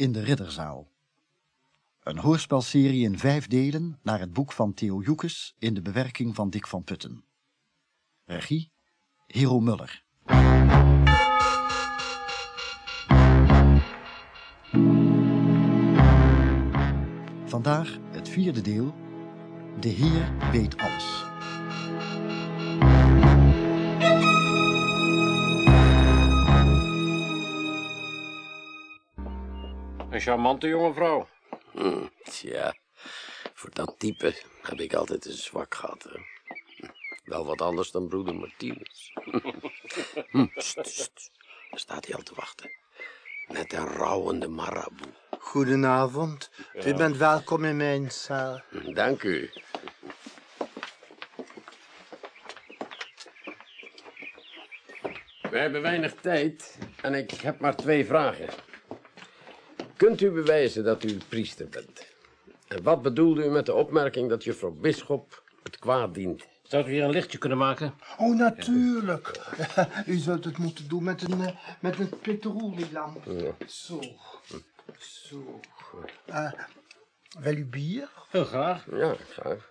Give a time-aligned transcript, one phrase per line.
[0.00, 0.88] in de Ridderzaal.
[2.02, 6.50] Een hoorspelserie in vijf delen naar het boek van Theo Joekes in de bewerking van
[6.50, 7.24] Dick van Putten.
[8.24, 8.72] Regie
[9.26, 10.04] Hero Muller.
[17.44, 18.94] Vandaag het vierde deel.
[19.80, 21.29] De Heer weet alles.
[30.20, 31.28] Een charmante jonge vrouw.
[31.72, 32.74] Hm, tja,
[33.54, 36.02] voor dat type heb ik altijd een zwak gehad.
[36.02, 36.20] Hè.
[37.24, 39.10] Wel wat anders dan broeder Martinez.
[40.30, 41.30] hm, st, st.
[41.70, 42.70] Daar staat hij al te wachten.
[43.46, 45.12] Net een rouwende maraboe.
[45.38, 46.50] Goedenavond.
[46.86, 48.62] U bent welkom in mijn zaal.
[48.94, 49.50] Dank u.
[55.50, 58.48] We hebben weinig tijd en ik heb maar twee vragen.
[60.00, 62.06] Kunt u bewijzen dat u priester bent?
[62.68, 66.46] En wat bedoelde u met de opmerking dat juffrouw Bisschop het kwaad dient?
[66.62, 67.94] Zou u hier een lichtje kunnen maken?
[68.18, 69.38] Oh, natuurlijk.
[70.06, 73.24] U zult het moeten doen met een, eh, met een petroleumlamp.
[73.66, 74.00] Zo.
[74.98, 75.60] Zo.
[76.24, 76.52] Eh,
[77.38, 78.08] wil u bier?
[78.30, 78.86] Heel graag.
[78.90, 79.70] Ja, graag.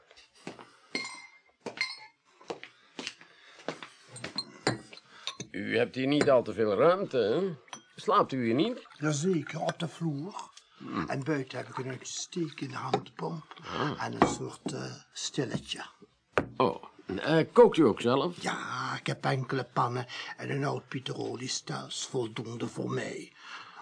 [5.52, 7.69] U hebt hier niet al te veel ruimte, hè?
[8.00, 8.88] Slaapt u hier niet?
[8.98, 10.50] Jazeker, op de vloer.
[11.08, 13.62] En buiten heb ik een uitstekende handpomp.
[14.00, 15.86] En een soort eh, stilletje.
[16.58, 18.42] Oh, eh, kookt u ook zelf?
[18.42, 20.06] Ja, ik heb enkele pannen
[20.38, 22.08] en een oud pieteroliestels.
[22.08, 23.34] Voldoende voor mij.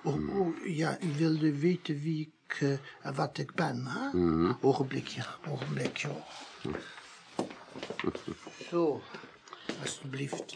[0.04, 4.10] Oh, oh, ja, u wilde weten wie ik eh, wat ik ben, hè?
[4.62, 6.10] Ogenblikje, ogenblikje.
[8.70, 9.02] Zo,
[9.82, 10.56] alsjeblieft.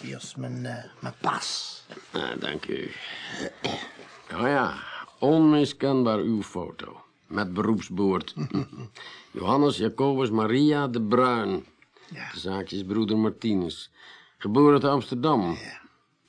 [0.00, 1.82] Hier is mijn, eh, mijn pas.
[2.10, 2.90] Ah, dank u.
[4.32, 4.74] Oh ja,
[5.18, 7.02] onmiskenbaar uw foto.
[7.26, 8.34] Met beroepsboord.
[9.30, 11.64] Johannes Jacobus Maria de Bruin.
[12.10, 12.30] Ja.
[12.32, 13.88] De zaakjes broeder Martinez.
[14.38, 15.58] Geboren te Amsterdam.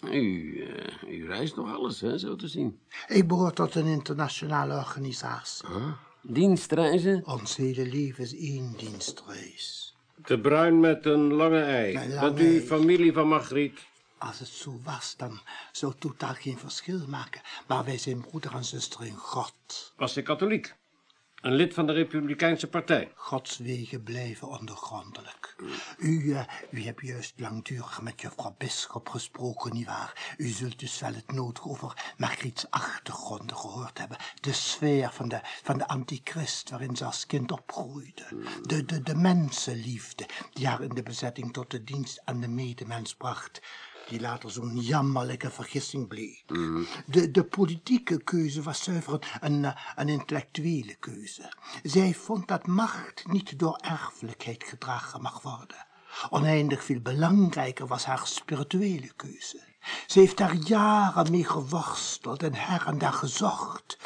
[0.03, 2.79] U, eh, u reist nog alles, hè, zo te zien.
[3.07, 5.67] Ik behoor tot een internationale organisatie.
[5.67, 5.91] Huh?
[6.21, 7.25] Dienstreizen?
[7.25, 9.88] Ons hele leven is één dienstreis.
[10.25, 11.95] De bruin met een lange ei.
[11.95, 13.87] Een lange Bent u familie van Margriet?
[14.17, 15.39] Als het zo was, dan
[15.71, 17.41] zou het totaal geen verschil maken.
[17.67, 19.93] Maar wij zijn broeder en zuster in God.
[19.95, 20.75] Was hij katholiek?
[21.41, 23.11] Een lid van de Republikeinse Partij?
[23.15, 25.48] Gods wegen blijven ondergrondelijk.
[25.97, 30.33] U, eh, u hebt juist langdurig met juffrouw Bisschop gesproken, nietwaar?
[30.37, 34.17] U zult dus wel het nodige over Margriets achtergronden gehoord hebben.
[34.41, 38.25] De sfeer van de, van de antichrist waarin ze als kind opgroeide.
[38.61, 43.15] De, de, de mensenliefde die haar in de bezetting tot de dienst aan de medemens
[43.15, 43.61] bracht
[44.09, 46.43] die later zo'n jammerlijke vergissing bleek.
[47.05, 51.53] De, de politieke keuze was zuiver een, eh, een intellectuele keuze.
[51.83, 55.87] Zij vond dat macht niet door erfelijkheid gedragen mag worden.
[56.29, 59.67] Oneindig veel belangrijker was haar spirituele keuze.
[60.07, 63.97] Ze heeft daar jaren mee geworsteld en her en daar gezocht.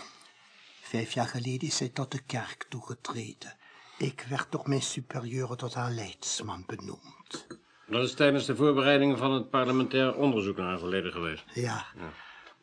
[0.82, 3.58] Vijf jaar geleden is zij tot de kerk toegetreden.
[3.98, 7.48] Ik werd door mijn superieuren tot haar leidsman benoemd.
[7.88, 11.44] Dat is tijdens de voorbereidingen van het parlementair onderzoek naar verleden geweest.
[11.54, 11.86] Ja,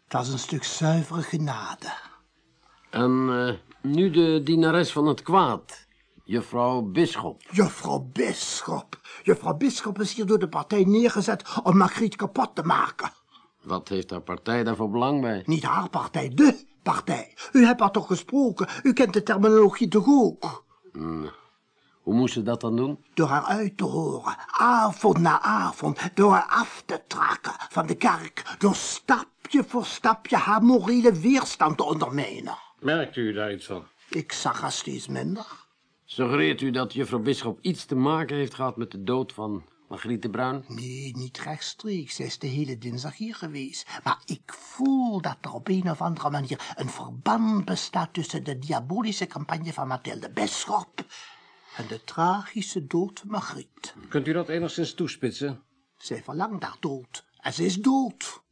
[0.09, 1.93] dat is een stuk zuivere genade.
[2.91, 3.55] En eh,
[3.91, 5.89] nu de dienares van het kwaad.
[6.25, 7.43] Juffrouw Bisschop.
[7.51, 9.01] Juffrouw Bisschop.
[9.23, 13.11] Juffrouw Bisschop is hier door de partij neergezet om Margriet kapot te maken.
[13.63, 15.43] Wat heeft haar partij daarvoor belang bij?
[15.47, 17.35] Niet haar partij, de partij.
[17.53, 18.69] U hebt haar toch gesproken?
[18.83, 20.65] U kent de terminologie toch ook?
[22.11, 23.05] Hoe moest ze dat dan doen?
[23.15, 27.95] Door haar uit te horen, avond na avond, door haar af te trakken van de
[27.95, 32.55] kerk, door stapje voor stapje haar morele weerstand te ondermijnen.
[32.79, 33.85] Merkt u daar iets van?
[34.09, 35.47] Ik zag haar steeds minder.
[36.05, 40.23] Suggereert u dat juffrouw Bisschop iets te maken heeft gehad met de dood van Margriet
[40.23, 40.65] de Bruin?
[40.69, 42.15] Nee, niet rechtstreeks.
[42.15, 43.89] Zij is de hele dinsdag hier geweest.
[44.05, 48.59] Maar ik voel dat er op een of andere manier een verband bestaat tussen de
[48.59, 51.05] diabolische campagne van Mathilde Bisschop
[51.81, 53.95] en de tragische dood van Margriet.
[54.09, 55.63] Kunt u dat enigszins toespitsen?
[55.97, 57.25] Zij verlangt naar dood.
[57.41, 58.43] En ze is dood.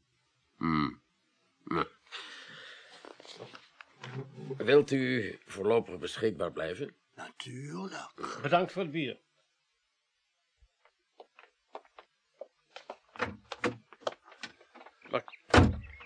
[4.56, 6.94] Wilt u voorlopig beschikbaar blijven?
[7.14, 8.38] Natuurlijk.
[8.42, 9.18] Bedankt voor het bier.
[15.10, 15.24] Maar,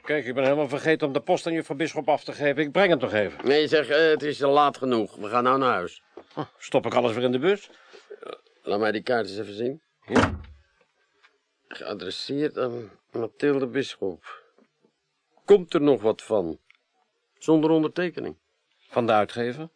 [0.02, 2.62] Kijk, ik ben helemaal vergeten om de post aan juffrouw Bisschop af te geven.
[2.62, 3.46] Ik breng het nog even.
[3.46, 5.16] Nee, zeg, eh, het is laat genoeg.
[5.16, 6.02] We gaan nou naar huis.
[6.58, 7.70] Stop ik alles weer in de bus?
[8.62, 9.82] Laat mij die kaart eens even zien.
[10.06, 10.40] Ja.
[11.68, 14.42] Geadresseerd aan Mathilde Bisschop.
[15.44, 16.58] Komt er nog wat van?
[17.38, 18.36] Zonder ondertekening.
[18.88, 19.68] Van de uitgever?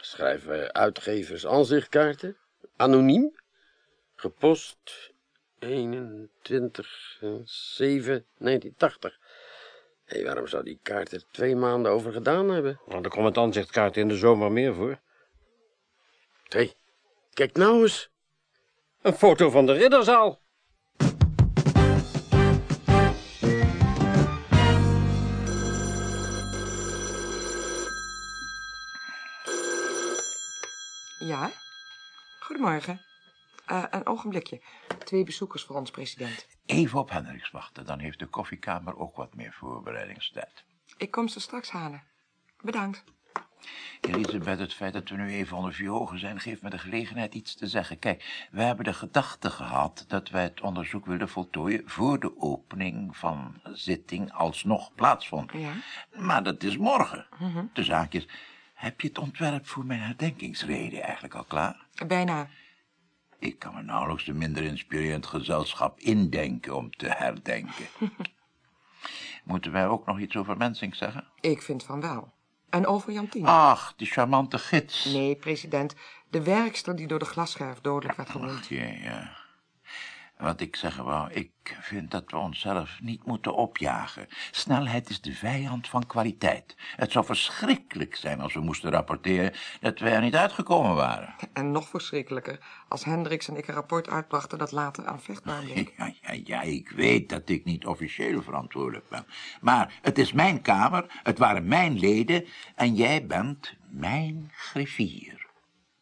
[0.00, 2.36] Schrijven uitgevers aanzichtkaarten.
[2.76, 3.38] Anoniem.
[4.14, 5.12] Gepost
[5.58, 9.18] 21 eh, 7 1980.
[10.04, 12.80] Hé, waarom zou die kaart er twee maanden over gedaan hebben?
[12.86, 15.00] Nou, daar komt het aanzichtkaart in de zomer meer voor.
[16.50, 16.72] Hé,
[17.32, 18.10] kijk nou eens.
[19.02, 20.40] Een foto van de ridderzaal.
[31.18, 31.50] Ja?
[32.40, 33.00] Goedemorgen.
[33.66, 34.60] Eh, een ogenblikje.
[35.04, 36.46] Twee bezoekers voor ons, president.
[36.66, 40.64] Even op Hendricks wachten, dan heeft de koffiekamer ook wat meer voorbereidingstijd.
[40.96, 42.02] Ik kom ze straks halen.
[42.60, 43.04] Bedankt.
[44.00, 47.34] Elisabeth, het feit dat we nu even onder vier ogen zijn, geeft me de gelegenheid
[47.34, 47.98] iets te zeggen.
[47.98, 53.16] Kijk, we hebben de gedachte gehad dat wij het onderzoek wilden voltooien voor de opening
[53.16, 55.52] van zitting alsnog plaatsvond.
[55.52, 55.72] Ja.
[56.18, 57.26] Maar dat is morgen.
[57.72, 58.28] De zaak is,
[58.74, 61.86] heb je het ontwerp voor mijn herdenkingsrede eigenlijk al klaar?
[62.06, 62.48] Bijna.
[63.38, 67.86] Ik kan me nauwelijks een minder inspirerend gezelschap indenken om te herdenken.
[69.44, 71.24] Moeten wij ook nog iets over Mensing zeggen?
[71.40, 72.32] Ik vind van wel.
[72.70, 73.46] En over Jantien?
[73.46, 75.04] Ach, die charmante gids.
[75.04, 75.94] Nee, president.
[76.30, 78.50] De werkster die door de glasscherf dodelijk werd gewond.
[78.50, 79.39] Ach, ja, ja.
[80.40, 84.26] Wat ik zeggen wou, ik vind dat we onszelf niet moeten opjagen.
[84.50, 86.76] Snelheid is de vijand van kwaliteit.
[86.96, 91.34] Het zou verschrikkelijk zijn als we moesten rapporteren dat wij er niet uitgekomen waren.
[91.52, 92.58] En nog verschrikkelijker,
[92.88, 95.94] als Hendricks en ik een rapport uitbrachten dat later aanvechtbaar bleek.
[95.96, 99.26] Ja, ja, ja, ik weet dat ik niet officieel verantwoordelijk ben.
[99.60, 102.44] Maar het is mijn kamer, het waren mijn leden
[102.74, 105.39] en jij bent mijn griffier.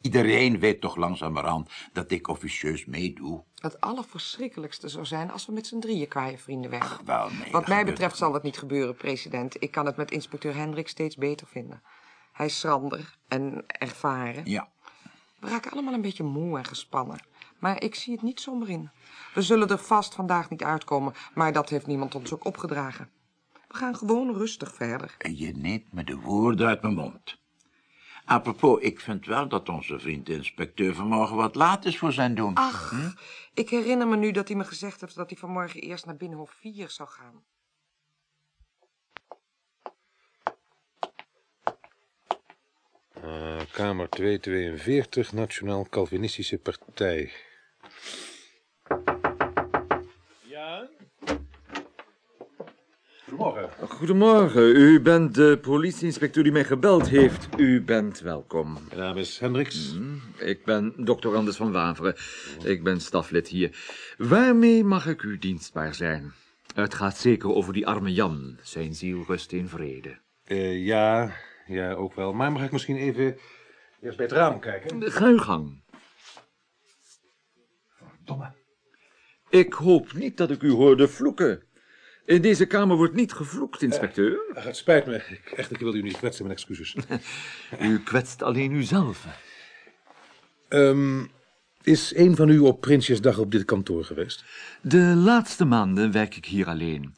[0.00, 3.45] Iedereen weet toch langzamerhand dat ik officieus meedoe.
[3.55, 6.99] Het allerverschrikkelijkste zou zijn als we met z'n drieën kwaaie vrienden werden.
[7.05, 9.62] Wel, nee, Wat mij betreft zal dat niet gebeuren, president.
[9.62, 11.83] Ik kan het met inspecteur Hendricks steeds beter vinden.
[12.33, 14.43] Hij is schrander en ervaren.
[14.50, 14.69] Ja,
[15.41, 17.21] We raken allemaal een beetje moe en gespannen.
[17.59, 18.91] Maar ik zie het niet somber in.
[19.35, 23.11] We zullen er vast vandaag niet uitkomen, maar dat heeft niemand ons ook opgedragen.
[23.69, 25.15] We gaan gewoon rustig verder.
[25.19, 27.39] en je neemt me de woorden uit mijn mond.
[28.28, 32.34] Apropos, ik vind wel dat onze vriend de inspecteur vanmorgen wat laat is voor zijn
[32.34, 32.54] doen.
[32.54, 32.92] Ach,
[33.54, 36.50] ik herinner me nu dat hij me gezegd heeft dat hij vanmorgen eerst naar Binnenhof
[36.50, 37.44] 4 zou gaan.
[43.12, 47.32] Eh, kamer 242, Nationaal Calvinistische Partij.
[50.42, 50.88] Ja?
[53.28, 53.88] Goedemorgen.
[53.88, 57.48] Goedemorgen, u bent de politieinspecteur die mij gebeld heeft.
[57.56, 58.72] U bent welkom.
[58.72, 59.96] Mijn naam is Hendricks.
[60.38, 62.14] Ik ben dokter Anders van Waveren.
[62.64, 63.78] Ik ben staflid hier.
[64.19, 66.32] Waarmee mag ik u dienstbaar zijn?
[66.75, 68.58] Het gaat zeker over die arme Jan.
[68.62, 70.19] Zijn ziel rust in vrede.
[70.44, 71.32] Eh, ja,
[71.66, 72.32] ja, ook wel.
[72.32, 73.36] Maar mag ik misschien even
[74.00, 75.12] eerst bij het raam kijken?
[75.12, 75.82] Ga uw gang.
[78.25, 78.52] Domme.
[79.48, 81.62] Ik hoop niet dat ik u hoorde vloeken.
[82.28, 84.52] In deze kamer wordt niet gevloekt, inspecteur.
[84.54, 85.14] Ach, het spijt me.
[85.14, 86.96] Ik, echt, ik wilde u niet kwetsen, mijn excuses.
[87.80, 89.26] U kwetst alleen uzelf.
[90.69, 91.25] Ehm,
[91.82, 94.44] is een van u op Prinsjesdag op dit kantoor geweest?
[94.82, 97.14] De laatste maanden werk ik hier alleen.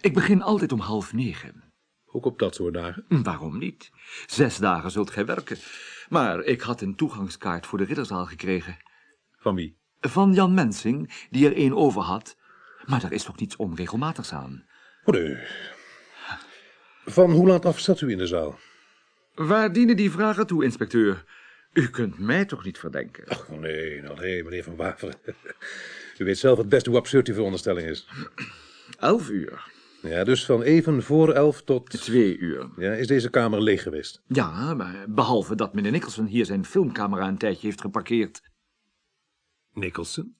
[0.00, 1.72] Ik begin altijd om half negen.
[2.06, 3.04] Ook op dat soort dagen?
[3.08, 3.90] Waarom niet?
[4.26, 5.56] Zes dagen zult gij werken.
[6.08, 8.76] Maar ik had een toegangskaart voor de ridderzaal gekregen.
[9.36, 9.76] Van wie?
[10.00, 12.36] Van Jan Mensing, die er één over had.
[12.86, 14.64] Maar daar is toch niets onregelmatigs aan?
[15.04, 15.36] Oh, nee.
[17.04, 18.58] Van hoe laat af staat u in de zaal?
[19.34, 21.24] Waar dienen die vragen toe, inspecteur?
[21.72, 23.30] U kunt mij toch niet verdenken?
[23.30, 25.14] Oh, nee, nou, nee, meneer Van Waveren.
[26.18, 28.08] U weet zelf het best hoe absurd die veronderstelling is.
[28.98, 29.72] Elf uur.
[30.02, 31.90] Ja, dus van even voor elf tot...
[31.90, 32.70] Twee uur.
[32.76, 34.22] Ja, is deze kamer leeg geweest?
[34.26, 38.42] Ja, maar behalve dat meneer Nicholson hier zijn filmcamera een tijdje heeft geparkeerd.
[39.72, 40.36] Nicholson?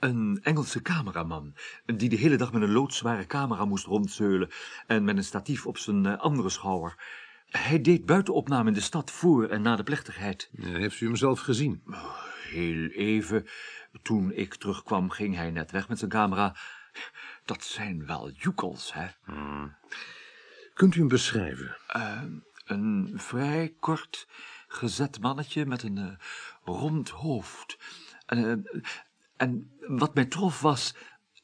[0.00, 1.54] Een Engelse cameraman,
[1.86, 4.50] die de hele dag met een loodzware camera moest rondzeulen
[4.86, 6.94] en met een statief op zijn eh, andere schouder.
[7.46, 10.50] Hij deed buitenopname in de stad voor en na de plechtigheid.
[10.56, 11.82] Heeft u hem zelf gezien?
[12.48, 13.46] Heel even.
[14.02, 16.56] Toen ik terugkwam, ging hij net weg met zijn camera.
[17.44, 19.06] Dat zijn wel joekels, hè?
[20.74, 21.76] Kunt u hem beschrijven?
[22.64, 24.28] Een vrij kort,
[24.68, 26.16] gezet mannetje met een eh,
[26.64, 27.78] rond hoofd.
[28.26, 28.52] Eh,
[29.40, 30.94] en wat mij trof was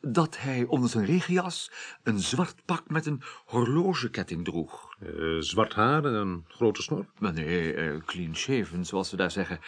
[0.01, 1.71] dat hij onder zijn regenjas
[2.03, 4.97] een zwart pak met een horlogeketting droeg.
[4.99, 7.07] Eh, zwart haar en een grote snor?
[7.19, 9.61] Nee, eh, clean shaven, zoals ze daar zeggen.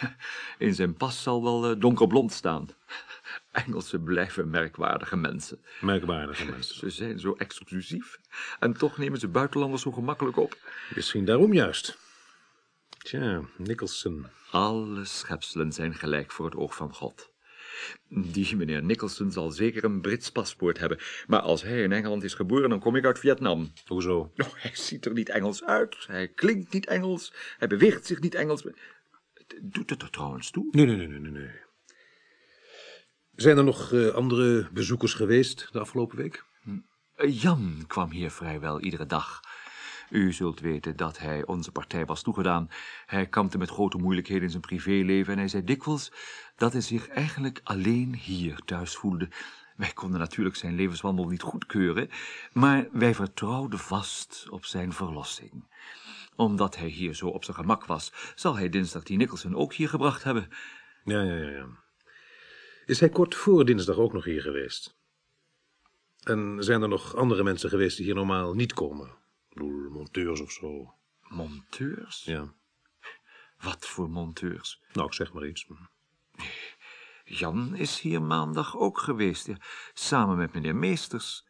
[0.58, 2.68] In zijn pas zal wel eh, donkerblond staan.
[3.52, 5.64] Engelsen blijven merkwaardige mensen.
[5.80, 6.76] Merkwaardige mensen.
[6.76, 8.18] Ze zijn zo exclusief.
[8.58, 10.56] En toch nemen ze buitenlanders zo gemakkelijk op.
[10.94, 11.98] Misschien daarom juist.
[12.98, 14.26] Tja, Nicholson.
[14.50, 17.36] Alle schepselen zijn gelijk voor het oog van God.
[18.08, 20.98] Die meneer Nicholson zal zeker een Brits paspoort hebben.
[21.26, 23.72] Maar als hij in Engeland is geboren, dan kom ik uit Vietnam.
[23.86, 24.32] Hoezo?
[24.36, 25.96] Oh, hij ziet er niet Engels uit.
[26.06, 27.32] Hij klinkt niet Engels.
[27.58, 28.66] Hij beweegt zich niet Engels.
[29.62, 30.68] Doet het er trouwens toe?
[30.70, 31.50] Nee, nee, nee, nee, nee.
[33.34, 36.44] Zijn er nog eh, andere bezoekers geweest de afgelopen week?
[37.18, 39.40] Eh, Jan kwam hier vrijwel iedere dag.
[40.08, 42.70] U zult weten dat hij onze partij was toegedaan.
[43.06, 46.12] Hij kampte met grote moeilijkheden in zijn privéleven en hij zei dikwijls
[46.56, 49.28] dat hij zich eigenlijk alleen hier thuis voelde.
[49.76, 52.10] Wij konden natuurlijk zijn levenswandel niet goedkeuren,
[52.52, 55.64] maar wij vertrouwden vast op zijn verlossing.
[56.36, 59.88] Omdat hij hier zo op zijn gemak was, zal hij dinsdag die Nicholson ook hier
[59.88, 60.48] gebracht hebben.
[61.04, 61.66] Ja, ja, ja.
[62.86, 64.96] Is hij kort voor dinsdag ook nog hier geweest?
[66.22, 69.10] En zijn er nog andere mensen geweest die hier normaal niet komen?
[69.58, 70.94] Bedoel, monteurs of zo.
[71.28, 72.24] Monteurs?
[72.24, 72.52] Ja.
[73.58, 74.82] Wat voor monteurs?
[74.92, 75.66] Nou, ik zeg maar iets.
[77.24, 79.56] Jan is hier maandag ook geweest, ja,
[79.94, 81.46] samen met meneer Meesters.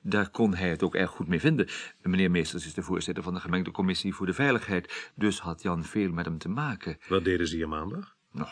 [0.00, 1.68] Daar kon hij het ook erg goed mee vinden.
[2.02, 5.84] Meneer Meesters is de voorzitter van de gemengde commissie voor de veiligheid, dus had Jan
[5.84, 6.98] veel met hem te maken.
[7.08, 8.16] Wat deden ze hier maandag?
[8.32, 8.48] Nou,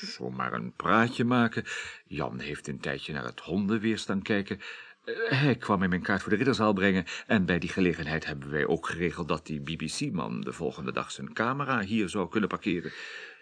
[0.00, 1.64] zomaar een praatje maken.
[2.04, 4.60] Jan heeft een tijdje naar het hondenweer staan kijken.
[5.04, 8.50] Eh, Hij kwam in mijn kaart voor de ridderzaal brengen en bij die gelegenheid hebben
[8.50, 12.92] wij ook geregeld dat die BBC-man de volgende dag zijn camera hier zou kunnen parkeren.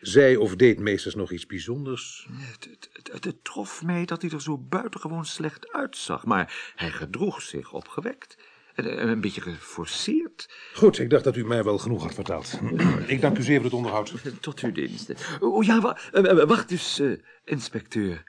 [0.01, 2.29] Zij of deed meesters nog iets bijzonders?
[2.33, 6.91] Het, het, het, het trof mij dat hij er zo buitengewoon slecht uitzag, maar hij
[6.91, 8.37] gedroeg zich opgewekt.
[8.75, 10.55] En, en een beetje geforceerd.
[10.75, 12.61] Goed, ik dacht dat u mij wel genoeg had verteld.
[13.07, 14.15] ik dank u zeer voor het onderhoud.
[14.41, 15.17] Tot uw diensten.
[15.41, 17.13] Oh ja, eh, eh, wacht dus, eh,
[17.45, 18.23] inspecteur.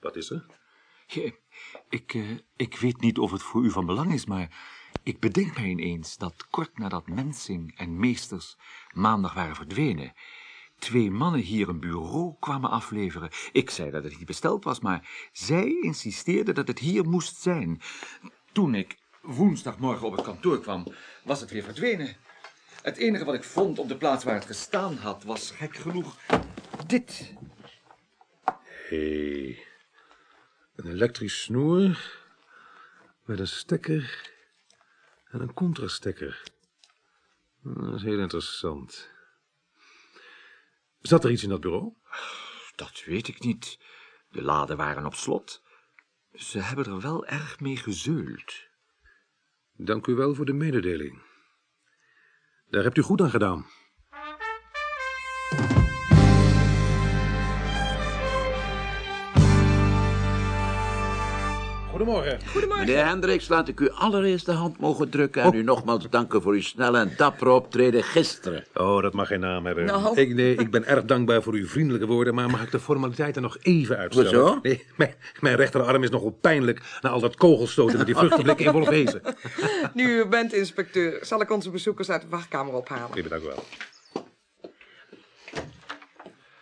[0.00, 0.46] Wat is er?
[1.88, 4.50] Ik, eh, ik weet niet of het voor u van belang is, maar
[5.02, 8.56] ik bedenk mij ineens dat kort nadat Mensing en Meesters
[8.92, 10.12] maandag waren verdwenen,
[10.78, 13.30] twee mannen hier een bureau kwamen afleveren.
[13.52, 17.80] Ik zei dat het niet besteld was, maar zij insisteerden dat het hier moest zijn.
[18.52, 20.86] Toen ik woensdagmorgen op het kantoor kwam,
[21.24, 22.16] was het weer verdwenen.
[22.82, 26.16] Het enige wat ik vond op de plaats waar het gestaan had, was gek genoeg
[26.86, 27.32] dit.
[28.88, 28.96] Hé.
[28.96, 29.75] Hey.
[30.76, 32.12] Een elektrisch snoer
[33.24, 34.32] met een stekker
[35.24, 36.42] en een contrastekker.
[37.62, 39.10] Dat is heel interessant.
[41.00, 41.92] Zat er iets in dat bureau?
[42.74, 43.78] Dat weet ik niet.
[44.30, 45.62] De laden waren op slot.
[46.32, 48.68] Ze hebben er wel erg mee gezeuld.
[49.72, 51.22] Dank u wel voor de mededeling.
[52.68, 53.66] Daar hebt u goed aan gedaan.
[61.96, 62.38] Goedemorgen.
[62.68, 65.42] Meneer Hendricks, laat ik u allereerst de hand mogen drukken...
[65.42, 68.64] en u nogmaals danken voor uw snelle en dappere optreden gisteren.
[68.74, 69.84] Oh, dat mag geen naam hebben.
[69.84, 70.20] Nou.
[70.20, 73.42] Ik, nee, ik ben erg dankbaar voor uw vriendelijke woorden, maar mag ik de formaliteiten
[73.42, 74.40] nog even uitstellen?
[74.40, 74.58] Hoezo?
[74.62, 78.72] Nee, mijn, mijn rechterarm is nogal pijnlijk na al dat kogelstoten met die vruchtenblikken in
[78.72, 79.22] Wolfhezen.
[79.94, 83.16] Nu u bent inspecteur, zal ik onze bezoekers uit de wachtkamer ophalen.
[83.16, 83.64] Ik bedank u wel.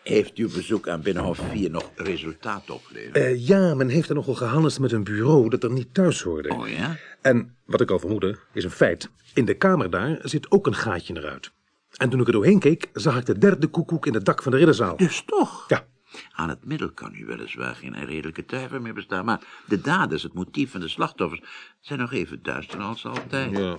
[0.04, 3.16] Heeft uw bezoek aan Binnenhof 4 nog resultaat opgeleverd?
[3.16, 6.48] Eh, ja, men heeft er nogal gehandeld met een bureau dat er niet thuis hoorde.
[6.48, 6.96] Oh ja?
[7.20, 9.10] En wat ik al vermoedde, is een feit.
[9.34, 11.50] In de kamer daar zit ook een gaatje eruit.
[11.96, 14.52] En toen ik er doorheen keek, zag ik de derde koekoek in het dak van
[14.52, 14.96] de ridderzaal.
[14.96, 15.64] Dus toch?
[15.68, 15.84] Ja,
[16.32, 19.24] Aan het middel kan nu weliswaar geen redelijke twijfel meer bestaan...
[19.24, 21.40] maar de daders, het motief van de slachtoffers...
[21.80, 23.50] zijn nog even duister als altijd.
[23.58, 23.74] ja.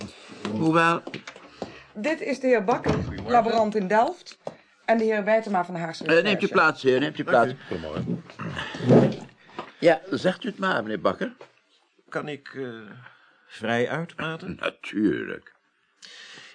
[0.50, 1.02] Hoewel,
[1.94, 2.94] Dit is de heer Bakker,
[3.26, 4.38] laborant in Delft.
[4.86, 7.52] En de heer Wijtema van Haarse eh, neemt u plaats, heer, neemt u plaats.
[7.68, 8.22] Goedemorgen.
[9.78, 11.36] Ja, zegt u het maar, meneer Bakker.
[12.08, 12.90] Kan ik eh,
[13.46, 14.56] vrij uitpraten?
[14.60, 15.54] Natuurlijk.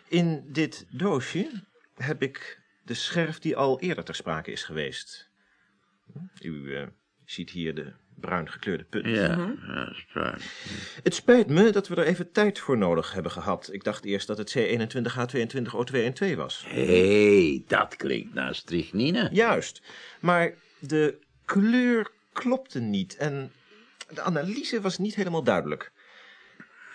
[0.07, 1.63] In dit doosje
[1.95, 5.29] heb ik de scherf die al eerder ter sprake is geweest.
[6.41, 6.88] U eh,
[7.25, 9.05] ziet hier de bruin gekleurde punt.
[9.05, 9.13] Ja,
[9.67, 10.41] ja, dat is waar.
[11.03, 13.69] Het spijt me dat we er even tijd voor nodig hebben gehad.
[13.71, 16.65] Ik dacht eerst dat het C21H22O212 was.
[16.67, 19.29] Hé, hey, dat klinkt naar strychnine.
[19.31, 19.81] Juist,
[20.19, 23.51] maar de kleur klopte niet en
[24.13, 25.91] de analyse was niet helemaal duidelijk.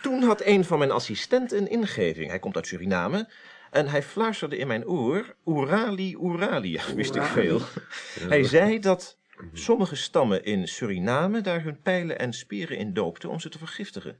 [0.03, 2.29] Toen had een van mijn assistenten een ingeving.
[2.29, 3.29] Hij komt uit Suriname
[3.71, 5.35] en hij fluisterde in mijn oor...
[5.47, 7.61] Oerali, Oerali, Ja, wist ik veel.
[8.29, 9.17] Hij zei dat
[9.53, 14.19] sommige stammen in Suriname daar hun pijlen en speren in doopten om ze te vergiftigen.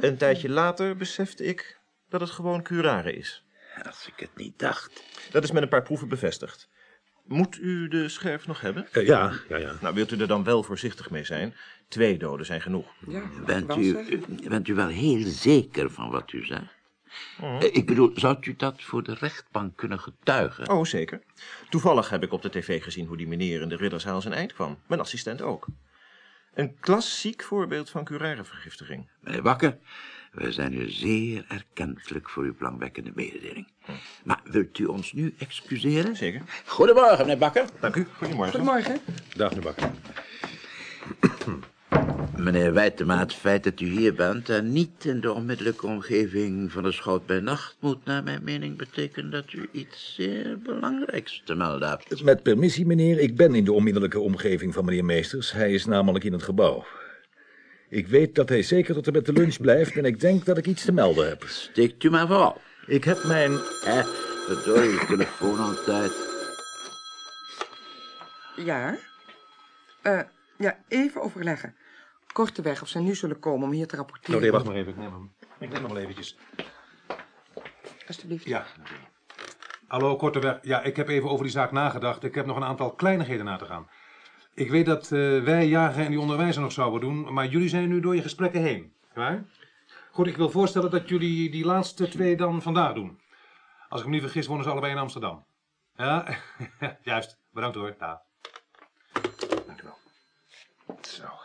[0.00, 1.78] Een tijdje later besefte ik
[2.08, 3.44] dat het gewoon curare is.
[3.82, 5.02] Als ik het niet dacht.
[5.30, 6.68] Dat is met een paar proeven bevestigd.
[7.24, 8.88] Moet u de scherf nog hebben?
[8.92, 9.74] Eh, ja, ja, ja.
[9.80, 11.54] Nou, wilt u er dan wel voorzichtig mee zijn?
[11.88, 12.86] Twee doden zijn genoeg.
[13.06, 16.80] Ja, Bent u, bent u wel heel zeker van wat u zegt?
[17.40, 20.70] Eh, Ik bedoel, zou u dat voor de rechtbank kunnen getuigen?
[20.70, 21.22] Oh, zeker.
[21.70, 24.52] Toevallig heb ik op de tv gezien hoe die meneer in de ridderzaal zijn eind
[24.52, 24.78] kwam.
[24.86, 25.66] Mijn assistent ook.
[26.54, 29.08] Een klassiek voorbeeld van curare-vergiftiging.
[29.20, 29.78] Meneer Bakker,
[30.32, 33.66] wij zijn u zeer erkentelijk voor uw belangwekkende mededeling.
[34.24, 36.16] Maar wilt u ons nu excuseren?
[36.16, 36.42] Zeker.
[36.66, 37.64] Goedemorgen, meneer Bakker.
[37.80, 38.06] Dank u.
[38.16, 38.52] Goedemorgen.
[38.54, 39.00] Goedemorgen.
[39.36, 39.90] Dag, meneer Bakker.
[42.42, 46.82] Meneer Wijtema, het feit dat u hier bent en niet in de onmiddellijke omgeving van
[46.82, 51.54] de schout bij nacht moet naar mijn mening betekenen dat u iets zeer belangrijks te
[51.54, 52.22] melden hebt.
[52.22, 55.52] Met permissie, meneer, ik ben in de onmiddellijke omgeving van meneer Meesters.
[55.52, 56.84] Hij is namelijk in het gebouw.
[57.88, 60.58] Ik weet dat hij zeker tot en met de lunch blijft en ik denk dat
[60.58, 61.44] ik iets te melden heb.
[61.46, 62.60] Steekt u maar vooral.
[62.86, 63.52] Ik heb mijn...
[63.84, 64.02] Hé,
[64.46, 66.12] verdorie, telefoon altijd.
[68.56, 68.96] Ja?
[70.02, 70.20] Eh,
[70.58, 71.74] ja, even overleggen.
[72.32, 74.30] Korteweg of zij nu zullen komen om hier te rapporteren.
[74.30, 74.92] Nou, nee, wacht maar even.
[74.92, 75.32] Ik neem hem.
[75.58, 76.36] Ik neem hem wel eventjes.
[78.06, 78.44] Alsjeblieft.
[78.44, 78.66] Ja.
[79.86, 80.58] Hallo, Korteweg.
[80.62, 82.24] Ja, ik heb even over die zaak nagedacht.
[82.24, 83.88] Ik heb nog een aantal kleinigheden na te gaan.
[84.54, 87.88] Ik weet dat eh, wij jagen en die onderwijzer nog zouden doen, maar jullie zijn
[87.88, 88.92] nu door je gesprekken heen.
[89.14, 89.44] Waar?
[90.10, 93.20] Goed, ik wil voorstellen dat jullie die laatste twee dan vandaag doen.
[93.88, 95.44] Als ik me niet vergis, wonen ze allebei in Amsterdam.
[95.96, 96.36] Ja,
[97.02, 97.38] juist.
[97.50, 97.94] Bedankt hoor.
[97.98, 98.22] Ja.
[99.66, 99.98] Dank u wel.
[101.00, 101.41] Zo.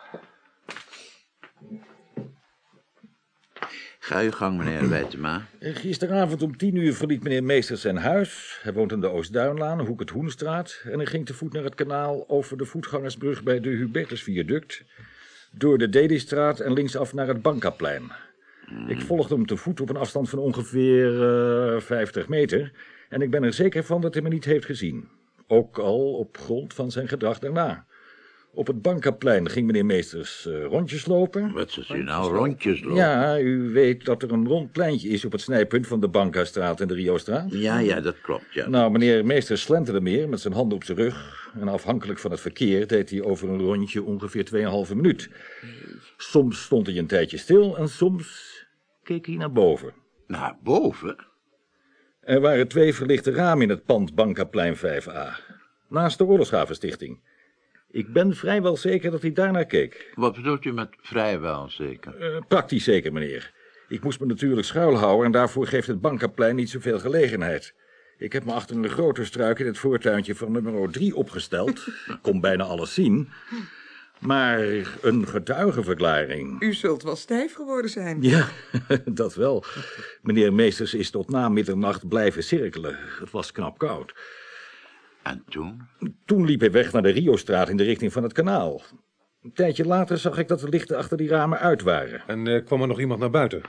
[4.07, 5.45] Ga uw gang, meneer Wijtema.
[5.59, 8.59] Gisteravond om tien uur verliet meneer Meesters zijn huis.
[8.61, 10.81] Hij woont in de Oostduinlaan, hoek het Hoenstraat.
[10.85, 14.83] En hij ging te voet naar het kanaal over de voetgangersbrug bij de Hubertusviaduct.
[15.51, 18.11] Door de Dedistraat en linksaf naar het Bankaplein.
[18.87, 21.23] Ik volgde hem te voet op een afstand van ongeveer
[21.75, 22.71] eh 50 meter.
[23.09, 25.07] En ik ben er zeker van dat hij me niet heeft gezien.
[25.47, 27.85] Ook al op grond van zijn gedrag daarna.
[28.57, 31.51] Op het Bankaplein ging meneer Meesters eh, rondjes lopen.
[31.51, 32.95] Wat zit u nou rondjes lopen?
[32.95, 36.81] Ja, u weet dat er een rond pleintje is op het snijpunt van de Bankastraat
[36.81, 37.45] en de Riostraat.
[37.49, 38.69] Ja, ja, dat klopt, ja.
[38.69, 41.49] Nou, meneer Meester slenterde meer met zijn handen op zijn rug.
[41.59, 44.45] En afhankelijk van het verkeer deed hij over een rondje ongeveer
[44.87, 45.29] 2,5 minuut.
[46.17, 48.55] Soms stond hij een tijdje stil en soms
[49.03, 49.93] keek hij naar boven.
[50.27, 51.15] Naar boven?
[52.19, 55.55] Er waren twee verlichte ramen in het pand Bankaplein 5a.
[55.87, 57.19] Naast de Oorlogshavenstichting.
[57.91, 60.11] Ik ben vrijwel zeker dat hij daarnaar keek.
[60.15, 62.15] Wat bedoelt u met vrijwel zeker?
[62.15, 63.53] Eh, praktisch zeker, meneer.
[63.87, 67.73] Ik moest me natuurlijk schuilhouden en daarvoor geeft het Bankaplein niet zoveel gelegenheid.
[68.17, 71.87] Ik heb me achter een grote struik in het voortuintje van nummer 3 opgesteld.
[71.87, 73.29] Ik kon bijna alles zien.
[74.19, 74.59] Maar
[75.01, 76.61] een getuigenverklaring.
[76.61, 78.21] U zult wel stijf geworden zijn.
[78.21, 78.47] Ja,
[79.05, 79.63] dat wel.
[80.21, 82.97] Meneer Meesters is tot na middernacht blijven cirkelen.
[83.19, 84.13] Het was knap koud.
[85.29, 85.81] En toen?
[86.25, 88.81] Toen liep hij weg naar de Riostraat in de richting van het kanaal.
[89.43, 92.21] Een tijdje later zag ik dat de lichten achter die ramen uit waren.
[92.27, 93.61] En eh, kwam er nog iemand naar buiten?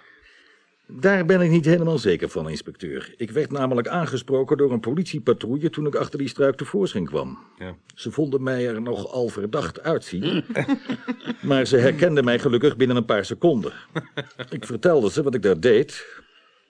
[0.91, 3.15] Daar ben ik niet helemaal zeker van, inspecteur.
[3.17, 7.39] Ik werd namelijk aangesproken door een politiepatrouille toen ik achter die struik tevoorschijn kwam.
[7.59, 7.75] Ja.
[7.95, 10.45] Ze vonden mij er nogal verdacht uitzien,
[11.49, 13.73] maar ze herkenden mij gelukkig binnen een paar seconden.
[14.51, 16.07] Ik vertelde ze wat ik daar deed,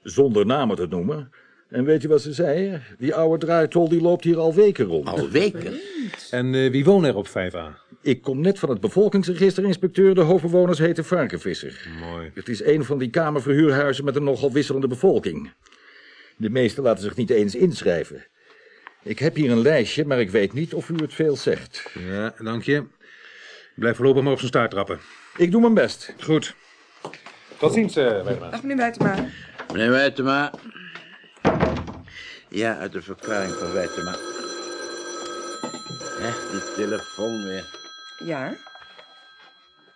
[0.03, 1.31] zonder namen te noemen.
[1.69, 2.83] En weet je wat ze zeiden?
[2.99, 5.09] Die oude draaitol die loopt hier al weken rond.
[5.09, 5.81] Al weken?
[6.31, 7.89] En eh, wie woont er op 5a?
[8.03, 10.15] Ik kom net van het bevolkingsregister, inspecteur.
[10.15, 11.89] De hoofdbewoners heten Varkenvisser.
[12.01, 12.31] Mooi.
[12.35, 15.53] Het is een van die kamerverhuurhuizen met een nogal wisselende bevolking.
[16.37, 18.25] De meesten laten zich niet eens inschrijven.
[19.03, 21.91] Ik heb hier een lijstje, maar ik weet niet of u het veel zegt.
[22.09, 22.85] Ja, dank je.
[23.75, 24.99] Blijf voorlopig maar op zijn staart trappen.
[25.37, 26.15] Ik doe mijn best.
[26.21, 26.55] Goed.
[27.59, 28.51] Tot ziens, eh Wijtema.
[28.51, 29.27] Dag meneer Wijtema.
[29.73, 30.53] Meneer Wijtema.
[32.49, 34.17] Ja, uit de verklaring van Wijtema.
[36.21, 37.65] Hè, die telefoon weer.
[38.25, 38.57] Ja?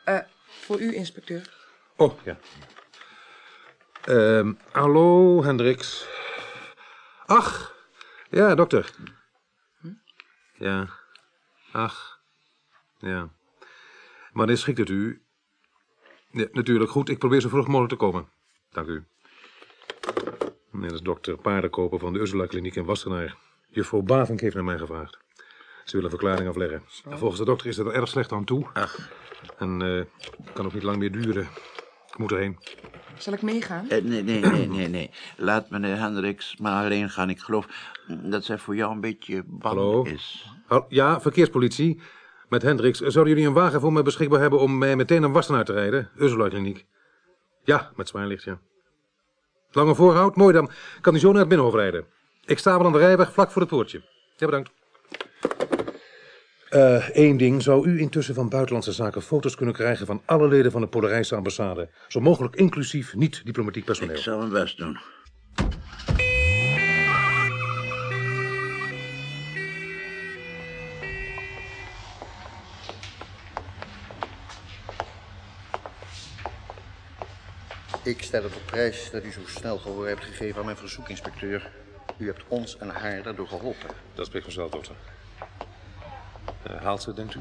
[0.04, 1.50] Eh, voor u, inspecteur.
[1.96, 2.38] Oh, ja.
[4.04, 6.06] Ehm, hallo, Hendricks.
[7.26, 7.74] Ach,
[8.30, 8.90] ja, dokter.
[10.54, 10.88] Ja,
[11.72, 12.20] ach,
[12.98, 13.28] ja.
[14.32, 15.22] Wanneer schikt het u?
[16.30, 17.08] Ja, natuurlijk, goed.
[17.08, 18.28] Ik probeer zo vroeg mogelijk te komen.
[18.70, 19.04] Dank u.
[20.72, 23.36] Nee, dat is dokter Paardenkoper van de Ursula Kliniek in Wassenaar.
[23.68, 25.18] Juffrouw Bavink heeft naar mij gevraagd.
[25.84, 26.82] Ze wil een verklaring afleggen.
[27.10, 28.66] En volgens de dokter is het er erg slecht aan toe.
[28.72, 29.10] Ach,
[29.58, 29.88] En eh,
[30.44, 31.48] het kan ook niet lang meer duren.
[32.10, 32.58] Ik moet erheen.
[33.18, 33.88] Zal ik meegaan?
[33.88, 35.10] eh, nee, nee, nee, nee, nee.
[35.36, 37.30] Laat meneer Hendricks maar alleen gaan.
[37.30, 37.66] Ik geloof
[38.22, 40.02] dat zij voor jou een beetje bang Hallo?
[40.02, 40.46] is.
[40.66, 42.00] Hal- Ja, verkeerspolitie.
[42.48, 42.98] Met Hendricks.
[42.98, 46.10] Zouden jullie een wagen voor mij beschikbaar hebben om mij meteen naar Wassenaar te rijden?
[46.16, 46.86] Ursula Kliniek.
[47.64, 48.60] Ja, met zwaarlicht, ja.
[49.72, 50.70] Lange voorhoud, mooi dan.
[51.00, 52.04] Kan u zo naar het Binnenhof rijden.
[52.44, 54.02] Ik sta wel aan de rijweg vlak voor het poortje.
[54.36, 54.70] Ja, bedankt.
[57.12, 57.62] Eén ding.
[57.62, 61.36] Zou u intussen van Buitenlandse Zaken foto's kunnen krijgen van alle leden van de Polarijse
[61.36, 61.88] ambassade?
[62.08, 64.16] Zo mogelijk inclusief niet-diplomatiek personeel.
[64.16, 64.98] Ik zal mijn best doen.
[78.04, 81.08] Ik stel het op prijs dat u zo snel gehoor hebt gegeven aan mijn verzoek,
[81.08, 81.70] inspecteur.
[82.16, 83.90] U hebt ons en haar daardoor geholpen.
[84.14, 84.94] Dat spreekt vanzelf, dokter.
[86.62, 87.40] Eh, haalt ze, denkt u?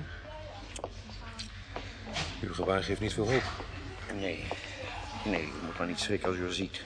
[2.42, 3.44] Uw gebaar geeft niet veel hoop.
[4.20, 4.48] Nee,
[5.26, 6.82] nee, u moet maar niet schrikken als u haar ziet.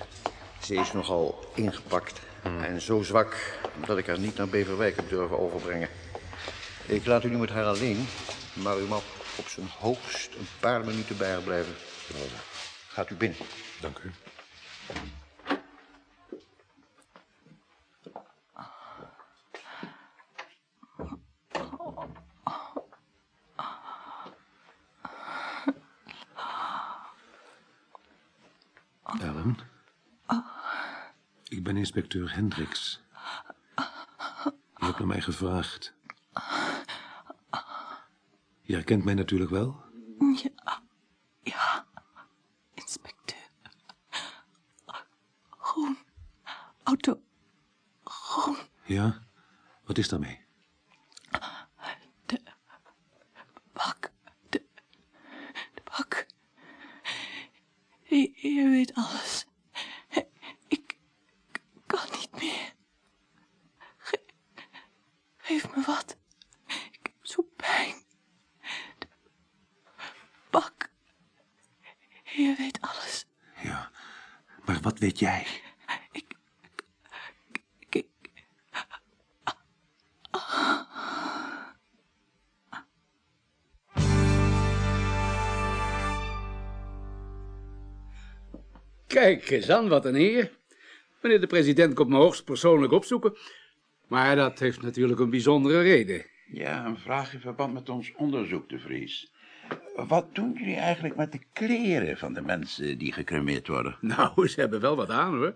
[0.61, 5.39] Ze is nogal ingepakt en zo zwak dat ik haar niet naar Beverwijk heb durven
[5.39, 5.89] overbrengen.
[6.85, 8.07] Ik laat u nu met haar alleen,
[8.53, 9.03] maar u mag
[9.35, 11.73] op zijn hoogst een paar minuten bij haar blijven.
[12.87, 13.37] Gaat u binnen.
[13.85, 14.11] Dank u.
[29.21, 29.57] Ellen?
[31.43, 33.01] Ik ben inspecteur Hendricks.
[34.75, 35.93] Je hebt naar mij gevraagd.
[38.61, 39.83] Je herkent mij natuurlijk wel?
[41.43, 41.85] Ja,
[42.73, 43.49] inspecteur.
[45.49, 45.97] Groen,
[46.83, 47.21] auto,
[48.03, 49.21] groen, Ja?
[49.95, 50.39] Wat is daarmee?
[52.25, 52.41] de
[53.73, 54.11] bak,
[54.49, 54.65] de,
[55.73, 56.25] de bak.
[58.03, 59.45] Je, weet alles.
[60.67, 60.97] Ik
[61.85, 62.73] kan niet meer.
[63.97, 64.25] Ge-
[65.37, 66.17] geef me wat.
[66.67, 67.95] Ik heb zo pijn.
[68.97, 69.07] De
[70.49, 70.89] bak.
[72.23, 73.25] Je weet alles.
[73.63, 73.91] Ja,
[74.65, 75.47] maar wat weet jij?
[89.25, 90.51] Kijk eens aan, wat een eer.
[91.21, 93.37] Meneer de president komt me hoogst persoonlijk opzoeken.
[94.07, 96.25] Maar dat heeft natuurlijk een bijzondere reden.
[96.51, 99.31] Ja, een vraag in verband met ons onderzoek, de Vries.
[99.95, 103.97] Wat doen jullie eigenlijk met de kleren van de mensen die gecremeerd worden?
[104.01, 105.55] Nou, ze hebben wel wat aan, hoor.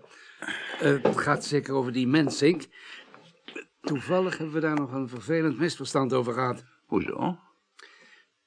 [0.80, 2.62] Eh, het gaat zeker over die mensink.
[3.80, 6.64] Toevallig hebben we daar nog een vervelend misverstand over gehad.
[6.86, 7.38] Hoezo?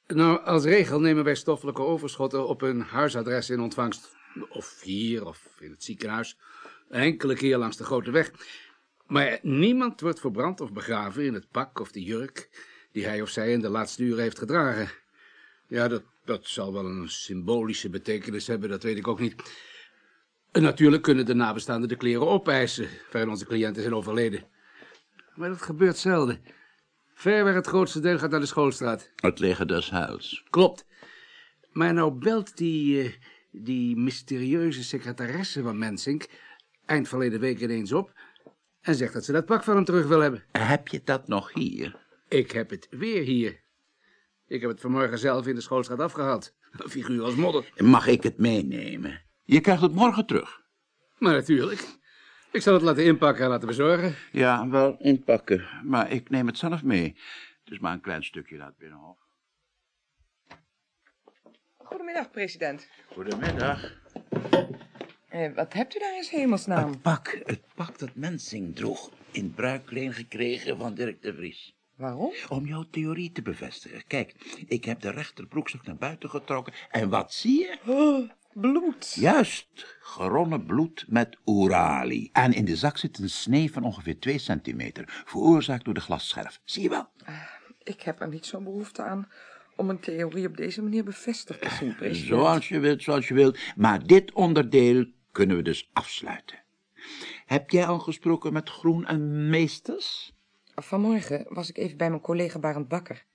[0.08, 4.22] Nou, als regel nemen wij stoffelijke overschotten op een huisadres in ontvangst.
[4.50, 6.38] Of hier, of in het ziekenhuis.
[6.90, 8.32] Enkele keer langs de grote weg.
[9.08, 12.50] Maar niemand wordt verbrand of begraven in het pak of de jurk...
[12.92, 14.90] die hij of zij in de laatste uren heeft gedragen.
[15.68, 19.36] Ja, dat, dat zal wel een symbolische betekenis hebben, dat weet ik ook niet.
[20.52, 22.90] En natuurlijk kunnen de nabestaanden de kleren opeisen...
[23.12, 24.48] waarin onze cliënten zijn overleden.
[25.36, 26.42] Maar dat gebeurt zelden.
[27.14, 29.12] Verweg het grootste deel gaat naar de schoolstraat.
[29.16, 30.44] Het leger des huils.
[30.50, 30.86] Klopt.
[31.72, 33.14] Maar nou belt die, eh,
[33.54, 36.28] die mysterieuze secretaresse van Mensink...
[36.86, 38.14] eind verleden week ineens op...
[38.82, 40.44] en zegt dat ze dat pak van hem terug wil hebben.
[40.52, 41.96] Heb je dat nog hier?
[42.28, 43.62] Ik heb het weer hier.
[44.48, 46.56] Ik heb het vanmorgen zelf in de schoolstraat afgehaald.
[46.72, 47.72] Een figuur als modder.
[47.78, 49.22] Mag ik het meenemen?
[49.44, 50.62] Je krijgt het morgen terug.
[51.18, 51.88] Maar natuurlijk.
[52.52, 54.16] Ik zal het laten inpakken en laten bezorgen.
[54.32, 57.16] Ja, wel inpakken, maar ik neem het zelf mee.
[57.64, 59.18] Het is maar een klein stukje naar het binnenhof.
[61.84, 62.88] Goedemiddag, president.
[63.12, 64.02] Goedemiddag.
[65.30, 66.90] Eh, wat hebt u daar in hemelsnaam?
[66.90, 71.76] Het pak, het pak dat Mensing droeg, in bruikleen gekregen van Dirk de Vries.
[71.96, 72.34] Waarom?
[72.50, 74.08] Om jouw theorie te bevestigen.
[74.08, 74.36] Kijk,
[74.68, 77.78] ik heb de rechterbroekzak naar buiten getrokken en wat zie je?
[77.86, 79.14] Oh, bloed.
[79.14, 82.30] Juist, geronnen bloed met urali.
[82.32, 86.62] En in de zak zit een snee van ongeveer 2 centimeter, veroorzaakt door de glasscherf.
[86.64, 87.10] Zie je wel?
[87.84, 89.28] Ik heb er niet zo'n behoefte aan
[89.76, 92.28] om een theorie op deze manier bevestigd te zien, president.
[92.28, 93.60] Zoals je wilt, zoals je wilt.
[93.76, 96.64] Maar dit onderdeel kunnen we dus afsluiten.
[97.46, 100.34] Heb jij al gesproken met Groen en Meesters?
[100.76, 103.26] Vanmorgen was ik even bij mijn collega Barend Bakker.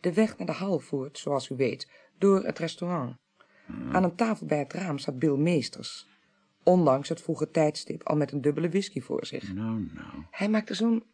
[0.00, 3.16] De weg naar de hal voert, zoals u weet, door het restaurant.
[3.92, 6.06] Aan een tafel bij het raam staat Bill Meesters.
[6.62, 9.54] Ondanks het vroege tijdstip al met een dubbele whisky voor zich.
[9.54, 10.24] Nou, nou.
[10.30, 11.04] Hij maakte zo'n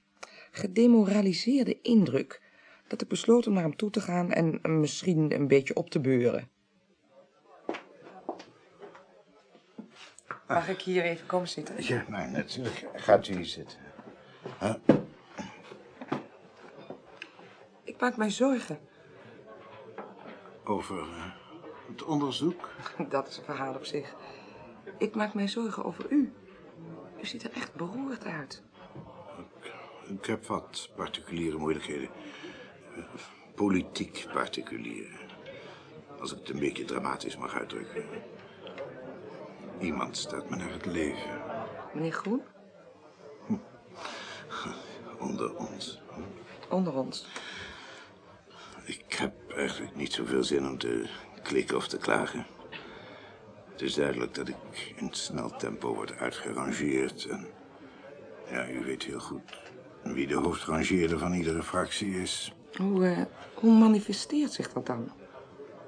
[0.50, 2.42] gedemoraliseerde indruk...
[2.86, 5.90] dat ik besloot om naar hem toe te gaan en hem misschien een beetje op
[5.90, 6.48] te beuren.
[10.48, 11.74] Mag ik hier even komen zitten?
[11.78, 12.86] Ja, maar natuurlijk.
[12.94, 13.78] Gaat u hier zitten.
[17.84, 18.78] Ik maak mij zorgen.
[20.64, 21.32] Over eh,
[21.88, 22.70] het onderzoek?
[23.08, 24.14] Dat is een verhaal op zich.
[24.98, 26.32] Ik maak mij zorgen over u.
[27.20, 28.62] U ziet er echt beroerd uit.
[30.06, 32.08] Ik heb wat particuliere moeilijkheden.
[33.54, 35.06] Politiek particulier.
[36.20, 38.04] Als ik het een beetje dramatisch mag uitdrukken.
[39.80, 41.40] Iemand staat me naar het leven.
[41.94, 42.42] Meneer Groen,
[45.18, 46.00] Onder ons.
[46.68, 47.26] onder ons.
[48.84, 51.08] Ik heb eigenlijk niet zoveel zin om te
[51.42, 52.46] klikken of te klagen.
[53.72, 57.24] Het is duidelijk dat ik in snel tempo word uitgerangeerd.
[57.26, 57.46] En
[58.50, 59.42] ja, u weet heel goed
[60.02, 62.54] wie de hoofdrangeerder van iedere fractie is.
[62.76, 63.22] Hoe, eh,
[63.54, 65.10] hoe manifesteert zich dat dan?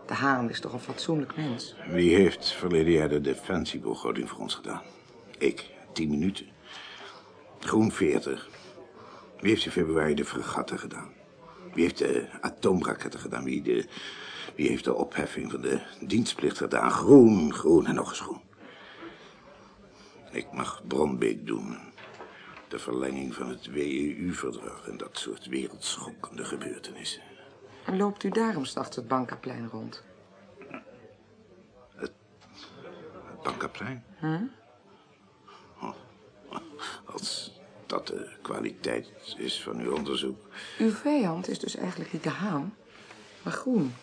[0.07, 1.75] De Haan is toch een fatsoenlijk mens?
[1.89, 4.83] Wie heeft verleden jaar de defensiebegroting voor ons gedaan?
[5.39, 6.47] Ik, tien minuten.
[7.61, 8.49] Groen 40.
[9.41, 11.09] Wie heeft in februari de fregatten gedaan?
[11.73, 13.45] Wie heeft de atoomraketten gedaan?
[13.45, 13.87] Wie, de,
[14.55, 16.91] wie heeft de opheffing van de dienstplicht gedaan?
[16.91, 18.41] Groen, groen en nog eens groen.
[20.31, 21.77] Ik mag Bronbeek doen.
[22.69, 27.23] De verlenging van het WEU-verdrag en dat soort wereldschokkende gebeurtenissen.
[27.85, 30.03] En loopt u daarom s'nachts het Bankaplein rond?
[31.95, 32.13] Het
[33.43, 34.05] Bankaplein?
[34.19, 34.45] Hm?
[37.05, 37.53] Als
[37.87, 40.49] dat de kwaliteit is van uw onderzoek.
[40.79, 42.75] Uw vijand is dus eigenlijk niet de Haan,
[43.43, 43.95] maar Groen.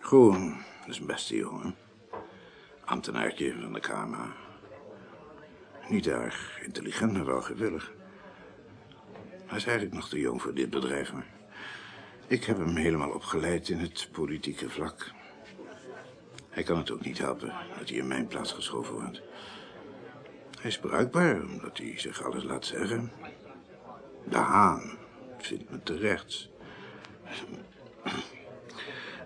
[0.00, 1.74] Groen is een beste jongen.
[2.84, 4.47] Ambtenaartje van de Kamer.
[5.88, 7.92] Niet erg intelligent, maar wel gewillig.
[9.46, 11.26] Hij is eigenlijk nog te jong voor dit bedrijf, maar...
[12.26, 15.10] Ik heb hem helemaal opgeleid in het politieke vlak.
[16.50, 19.22] Hij kan het ook niet helpen dat hij in mijn plaats geschoven wordt.
[20.60, 23.12] Hij is bruikbaar, omdat hij zich alles laat zeggen.
[24.28, 24.98] De Haan
[25.38, 26.48] vindt me terecht.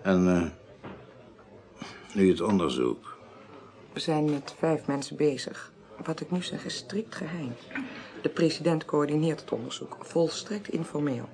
[0.03, 0.49] En eh,
[2.13, 3.17] nu het onderzoek.
[3.93, 5.72] We zijn met vijf mensen bezig.
[6.03, 7.53] Wat ik nu zeg is strikt geheim.
[8.21, 11.29] De president coördineert het onderzoek, volstrekt informeel.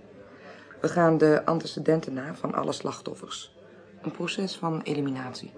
[0.82, 3.56] We gaan de antecedenten na van alle slachtoffers.
[4.02, 5.52] Een proces van eliminatie.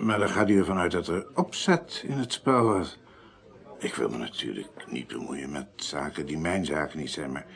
[0.00, 2.98] Maar dan gaat u ervan uit dat er opzet in het spel was.
[3.78, 7.46] Ik wil me natuurlijk niet bemoeien met zaken die mijn zaken niet zijn, maar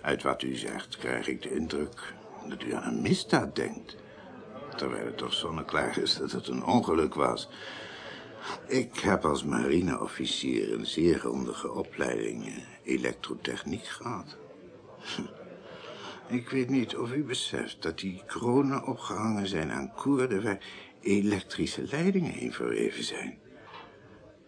[0.00, 2.14] uit wat u zegt krijg ik de indruk
[2.48, 3.96] dat u aan een misdaad denkt.
[4.76, 7.48] Terwijl het toch zonneklaar is dat het een ongeluk was.
[8.66, 12.52] Ik heb als marineofficier een zeer grondige opleiding eh,
[12.82, 14.36] elektrotechniek gehad.
[16.26, 20.64] Ik weet niet of u beseft dat die kronen opgehangen zijn aan koerden waar
[21.00, 23.38] elektrische leidingen in verweven zijn.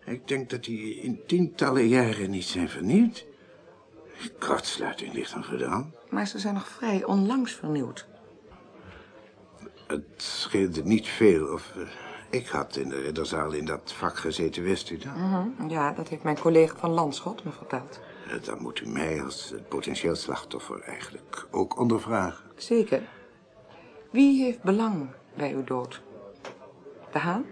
[0.04, 3.26] Ik denk dat die in tientallen jaren niet zijn vernieuwd.
[4.38, 5.94] Kortsluiting ligt dan gedaan.
[6.10, 8.06] Maar ze zijn nog vrij onlangs vernieuwd.
[9.86, 11.72] Het scheelde niet veel of...
[11.76, 12.05] eh,
[12.36, 15.16] ik had in de ridderzaal in dat vak gezeten, wist u dat?
[15.16, 18.00] Mhm, Ja, dat heeft mijn collega van Landschot me verteld.
[18.28, 22.44] Eh, Dan moet u mij als potentieel slachtoffer eigenlijk ook ondervragen.
[22.56, 23.02] Zeker.
[24.10, 26.02] Wie heeft belang bij uw dood?
[27.12, 27.44] De Haan?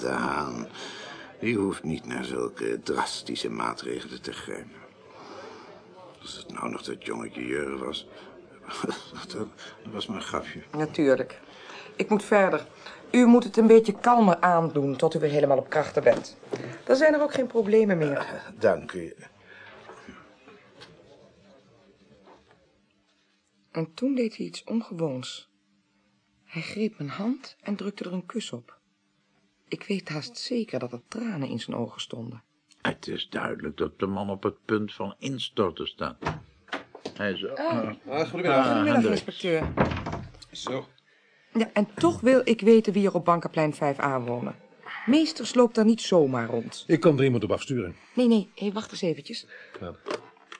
[0.00, 0.66] De Haan,
[1.40, 4.78] die hoeft niet naar zulke drastische maatregelen te grijpen.
[6.20, 8.08] Als het nou nog dat jongetje Jurre was...
[8.82, 9.32] dat,
[9.82, 10.62] dat was maar een grapje.
[10.76, 11.40] Natuurlijk.
[12.00, 12.66] Ik moet verder.
[13.10, 16.36] U moet het een beetje kalmer aandoen tot u weer helemaal op krachten bent.
[16.84, 18.26] Dan zijn er ook geen problemen meer.
[18.58, 19.14] Dank u.
[23.70, 25.48] En toen deed hij iets ongewoons.
[26.44, 28.78] Hij greep mijn hand en drukte er een kus op.
[29.68, 32.42] Ik weet haast zeker dat er tranen in zijn ogen stonden.
[32.82, 36.16] Het is duidelijk dat de man op het punt van instorten staat.
[37.14, 37.46] Hij is...
[37.46, 37.90] Ah.
[38.08, 39.06] Ah, Goedemiddag, Hendricks.
[39.08, 39.72] inspecteur.
[40.52, 40.86] Zo.
[41.52, 44.54] Ja, en toch wil ik weten wie er op Bankenplein 5a wonen.
[45.06, 46.84] Meesters loopt daar niet zomaar rond.
[46.86, 47.96] Ik kan er iemand op afsturen.
[48.14, 49.46] Nee, nee, hé, wacht eens eventjes.
[49.80, 49.94] Ja.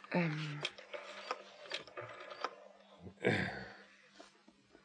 [0.09, 0.31] Ehm.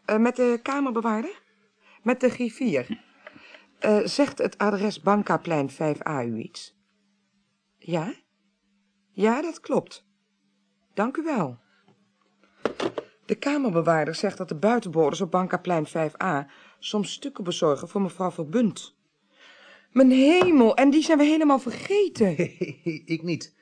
[0.06, 1.42] Eh, met de kamerbewaarder?
[2.04, 3.04] Met de griffier?
[3.80, 6.76] Eh, zegt het adres Bankaplein 5a u iets?
[7.78, 8.14] Ja?
[9.12, 10.06] Ja, dat klopt.
[10.94, 11.60] Dank u wel.
[13.26, 18.96] De kamerbewaarder zegt dat de buitenborders op Bankaplein 5a soms stukken bezorgen voor mevrouw Verbunt.
[19.92, 22.38] Mijn hemel, en die zijn we helemaal vergeten.
[23.16, 23.56] ik niet.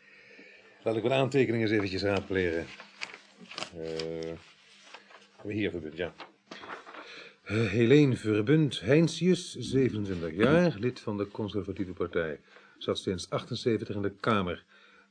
[0.84, 2.66] Laat ik mijn aantekeningen eens eventjes raadplegen.
[3.78, 4.36] Eh
[5.52, 6.14] hier Verbunt, ja.
[7.44, 12.40] Eh, Helene Verbunt Heinsius, 27 jaar, lid van de conservatieve partij.
[12.78, 14.64] Zat sinds 78 in de Kamer.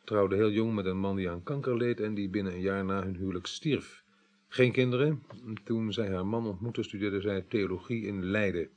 [0.04, 2.84] Trouwde heel jong met een man die aan kanker leed en die binnen een jaar
[2.84, 4.01] na hun huwelijk stierf.
[4.52, 5.22] Geen kinderen.
[5.64, 8.68] Toen zij haar man ontmoette studeerde zij theologie in Leiden.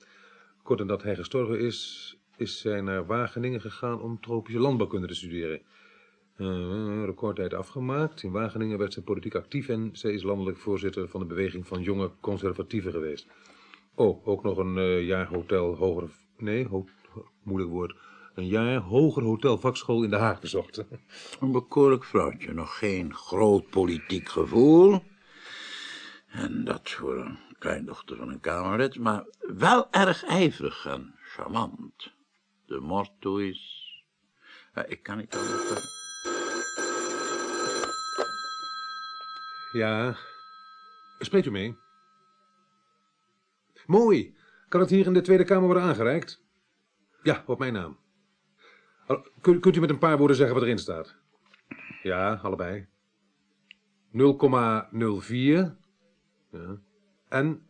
[0.64, 5.62] Kort nadat hij gestorven is, is zij naar Wageningen gegaan om tropische landbouwkunde te studeren.
[6.38, 8.24] Uh, recordtijd afgemaakt.
[8.24, 11.82] In Wageningen werd zij politiek actief en zij is landelijk voorzitter van de beweging van
[11.82, 13.28] jonge conservatieven geweest.
[13.96, 16.10] Oh, ook nog een eh, jaar hotel hoger...
[16.38, 16.68] Nee,
[17.44, 17.96] moeilijk woord.
[18.36, 20.86] Een jaar hoger hotel vakschool in Den Haag bezocht.
[21.40, 25.02] Een bekoorlijk vrouwtje, nog geen groot politiek gevoel.
[26.36, 32.14] En dat voor een kleindochter van een Kamerlid, maar wel erg ijverig en charmant.
[32.66, 33.84] De motto is...
[34.74, 35.94] Ja, ik kan niet anders.
[39.72, 40.16] Ja.
[41.20, 41.78] Spreekt u mee?
[43.86, 44.36] Mooi.
[44.68, 46.44] Kan het hier in de Tweede Kamer worden aangereikt?
[47.24, 48.00] Ja, op mijn naam.
[49.42, 51.16] Kunt u met een paar woorden zeggen wat erin staat?
[52.04, 52.88] Ja, allebei.
[54.14, 55.84] 0,04.
[56.56, 56.80] Ja.
[57.30, 57.68] En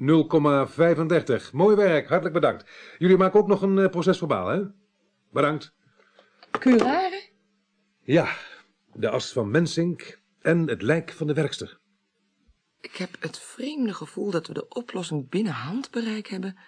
[0.00, 1.52] 0,35.
[1.52, 2.70] Mooi werk, hartelijk bedankt.
[2.98, 4.62] Jullie maken ook nog een eh, procesverbaal, hè?
[5.32, 5.72] Bedankt.
[6.50, 7.28] Curare?
[8.00, 8.28] Ja,
[8.94, 11.78] de as van Mensink en het lijk van de werkster.
[12.80, 16.58] Ik heb het vreemde gevoel dat we de oplossing binnen handbereik hebben,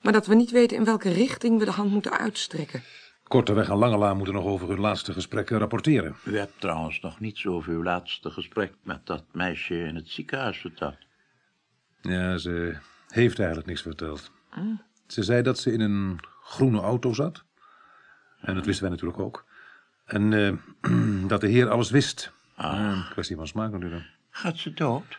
[0.00, 2.82] maar dat we niet weten in welke richting we de hand moeten uitstrekken.
[3.30, 6.16] Korteweg en Langela moeten nog over hun laatste gesprekken rapporteren.
[6.24, 10.58] U hebt trouwens nog niets over uw laatste gesprek met dat meisje in het ziekenhuis
[10.58, 10.96] verteld.
[12.00, 12.76] Ja, ze
[13.08, 14.30] heeft eigenlijk niks verteld.
[15.06, 17.44] Ze zei dat ze in een groene auto zat.
[18.40, 19.44] En dat wisten wij natuurlijk ook.
[20.04, 22.32] En eh, dat de heer alles wist.
[22.56, 24.04] Een kwestie van smaak natuurlijk.
[24.30, 25.18] Gaat ze dood?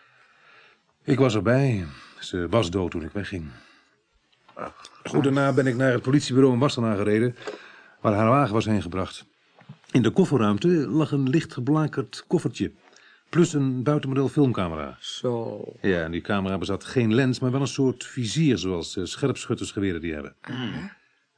[1.03, 1.85] Ik was erbij.
[2.19, 3.51] Ze was dood toen ik wegging.
[5.03, 7.35] Goed daarna ben ik naar het politiebureau in Wassenaar gereden...
[8.01, 9.25] waar haar wagen was heen gebracht.
[9.91, 12.71] In de kofferruimte lag een licht geblakerd koffertje...
[13.29, 14.97] plus een buitenmodel filmcamera.
[14.99, 15.63] Zo.
[15.81, 18.57] Ja, en die camera bezat geen lens, maar wel een soort vizier...
[18.57, 20.35] zoals eh, scherpschuttersgeweren die hebben.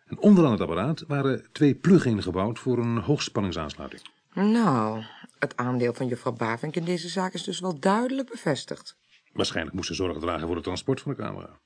[0.06, 2.60] En onderaan het apparaat waren twee plug-in gebouwd...
[2.60, 4.02] voor een hoogspanningsaansluiting.
[4.34, 5.04] Nou,
[5.39, 8.97] het aandeel van juffrouw Bavink in deze zaak is dus wel duidelijk bevestigd.
[9.34, 11.60] Waarschijnlijk moest ze zorg dragen voor het transport van de camera.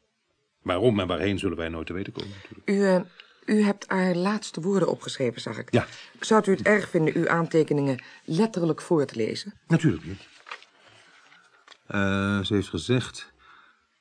[0.61, 2.69] Waarom en waarheen zullen wij nooit te weten komen natuurlijk.
[2.69, 3.01] U, eh,
[3.47, 5.71] u hebt haar laatste woorden opgeschreven, zag ik.
[5.71, 5.85] Ja.
[6.19, 9.53] Zou u het erg vinden uw aantekeningen letterlijk voor te lezen?
[9.67, 10.27] Natuurlijk niet.
[11.87, 13.33] Eh, ze heeft gezegd...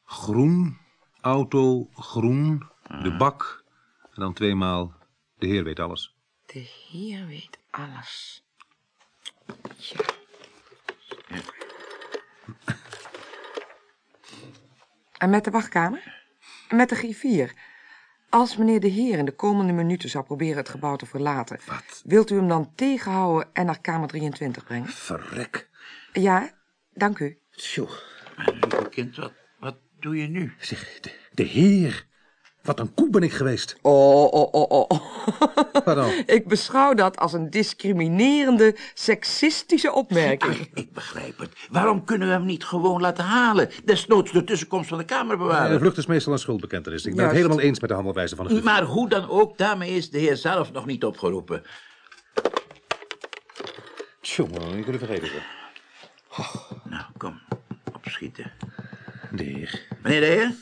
[0.04, 0.78] groen,
[1.20, 2.68] auto, groen,
[3.02, 3.64] de bak...
[4.02, 4.94] en dan tweemaal...
[5.38, 6.16] de heer weet alles.
[6.46, 8.44] De heer weet alles.
[15.18, 16.24] En met de wachtkamer?
[16.68, 17.54] En met de griffier?
[18.37, 21.59] Als meneer de heer in de komende minuten zou proberen het gebouw te verlaten...
[22.05, 24.88] wilt u hem dan tegenhouden en naar kamer 23 brengen?
[24.88, 25.68] Verrek.
[26.12, 26.51] Ja,
[26.92, 27.38] dank u.
[27.51, 27.90] Tjoh,
[28.37, 30.55] mijn lieve kind, wat, wat doe je nu?
[30.59, 32.07] Zeg, de, de heer.
[32.66, 33.76] Wat een koe ben ik geweest.
[33.83, 34.87] Oh, oh, oh, oh.
[34.90, 35.85] oh.
[35.85, 36.11] Dan?
[36.37, 40.52] Ik beschouw dat als een discriminerende, seksistische opmerking.
[40.52, 41.50] Ach, ik begrijp het.
[41.70, 43.70] Waarom kunnen we hem niet gewoon laten halen?
[43.85, 45.79] Desnoods de tussenkomst van de Eh, de kamerbewaarder.
[45.79, 47.07] vlucht is meestal een schuldbekentenis.
[47.07, 48.72] Ik ben het helemaal eens met de handelwijze van de griffier.
[48.72, 51.62] Maar hoe dan ook, daarmee is de heer zelf nog niet opgeroepen.
[54.20, 55.29] Tjonge, ik wil het vergeten.
[55.29, 55.44] zeg.
[56.85, 57.40] Nou, kom,
[57.94, 58.52] opschieten.
[59.33, 59.87] De heer.
[60.02, 60.55] Meneer de heer?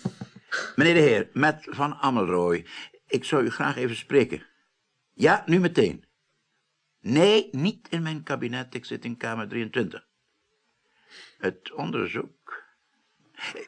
[0.77, 2.67] Meneer de heer, met Van Amelrooy.
[3.07, 4.47] Ik zou u graag even spreken.
[5.13, 6.05] Ja, nu meteen.
[7.01, 8.75] Nee, niet in mijn kabinet.
[8.75, 10.07] Ik zit in kamer 23.
[11.39, 12.63] Het onderzoek.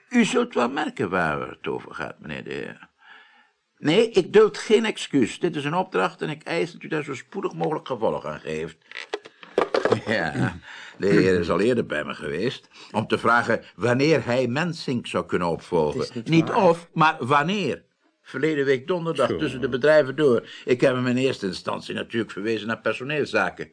[0.08, 2.88] U zult wel merken waar het over gaat, meneer de heer.
[3.78, 5.38] Nee, ik duld geen excuus.
[5.38, 8.40] Dit is een opdracht en ik eis dat u daar zo spoedig mogelijk gevolg aan
[8.40, 8.76] geeft.
[10.06, 10.56] Ja,
[10.98, 15.26] de heer is al eerder bij me geweest om te vragen wanneer hij Mensink zou
[15.26, 16.22] kunnen opvolgen.
[16.24, 17.84] Niet of, maar wanneer.
[18.22, 19.36] Verleden week donderdag Zo.
[19.36, 20.48] tussen de bedrijven door.
[20.64, 23.72] Ik heb hem in eerste instantie natuurlijk verwezen naar personeelszaken.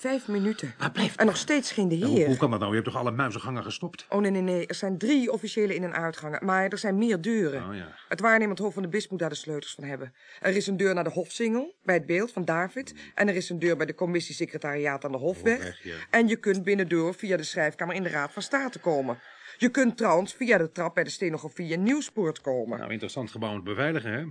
[0.00, 0.74] Vijf minuten.
[0.78, 2.36] Waar blijft En nog steeds geen de Hoe, hoe heer.
[2.36, 2.70] kan dat nou?
[2.74, 4.06] Je hebt toch alle muizengangen gestopt?
[4.08, 4.66] Oh, nee, nee, nee.
[4.66, 6.44] Er zijn drie officiële in- en uitgangen.
[6.44, 7.68] Maar er zijn meer deuren.
[7.68, 7.94] Oh ja.
[8.08, 10.14] Het waarnemend hof van de bis moet daar de sleutels van hebben.
[10.40, 12.94] Er is een deur naar de hofsingel, bij het beeld van David.
[13.14, 15.56] En er is een deur bij de commissiesecretariaat aan de Hofweg.
[15.56, 15.94] Hofweg, ja.
[16.10, 19.18] En je kunt binnendoor via de schrijfkamer in de Raad van State komen.
[19.58, 22.78] Je kunt trouwens via de trap bij de stenografie in Nieuwspoort komen.
[22.78, 24.24] Nou, interessant gebouw om te beveiligen, hè?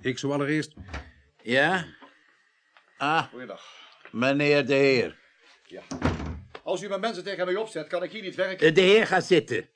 [0.00, 0.74] Ik zou allereerst...
[1.42, 1.84] Ja?
[2.96, 3.84] Ah, Goeiedag.
[4.12, 5.18] Meneer de heer.
[6.62, 8.74] Als u mijn mensen tegen mij opzet, kan ik hier niet werken.
[8.74, 9.68] De heer gaat zitten.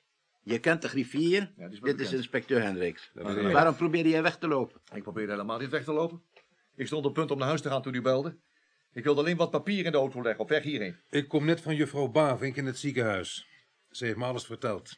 [0.43, 1.53] Je kent de griffier?
[1.57, 3.11] Ja, Dit is inspecteur Hendricks.
[3.13, 4.81] Waarom probeerde jij weg te lopen?
[4.93, 6.21] Ik probeerde helemaal niet weg te lopen.
[6.75, 8.37] Ik stond op punt om naar huis te gaan toen u belde.
[8.93, 10.99] Ik wilde alleen wat papier in de auto leggen, op weg hierheen.
[11.09, 13.47] Ik kom net van juffrouw Bavink in het ziekenhuis.
[13.89, 14.97] Ze heeft me alles verteld.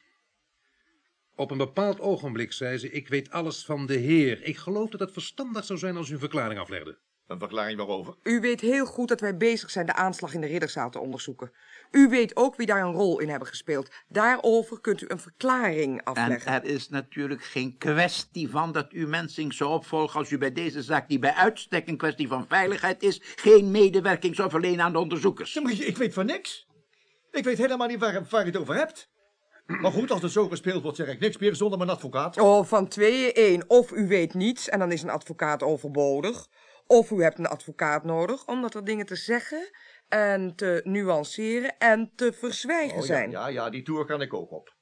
[1.36, 4.44] Op een bepaald ogenblik zei ze, ik weet alles van de heer.
[4.44, 6.98] Ik geloof dat het verstandig zou zijn als u een verklaring aflegde.
[7.28, 8.16] Een verklaring waarover?
[8.24, 11.52] U weet heel goed dat wij bezig zijn de aanslag in de ridderzaal te onderzoeken.
[11.92, 13.90] U weet ook wie daar een rol in hebben gespeeld.
[14.08, 16.52] Daarover kunt u een verklaring En afleggen.
[16.52, 20.82] er is natuurlijk geen kwestie van dat u Mensing zou opvolgen als u bij deze
[20.82, 25.00] zaak, die bij uitstek een kwestie van veiligheid is, geen medewerking zou verlenen aan de
[25.00, 25.56] onderzoekers.
[25.56, 26.68] Ik weet van niks.
[27.32, 29.12] Ik weet helemaal niet waar, waar je het over hebt.
[29.66, 32.40] Maar goed, als het zo gespeeld wordt, zeg ik niks meer zonder mijn advocaat.
[32.40, 33.70] Oh, van tweeën één.
[33.70, 36.48] Of u weet niets en dan is een advocaat overbodig.
[36.88, 39.70] Of u hebt een advocaat nodig omdat er dingen te zeggen
[40.08, 43.30] en te nuanceren en te verzwijgen Oh, ja, zijn.
[43.32, 44.76] ja, ja, die tour kan ik ook op.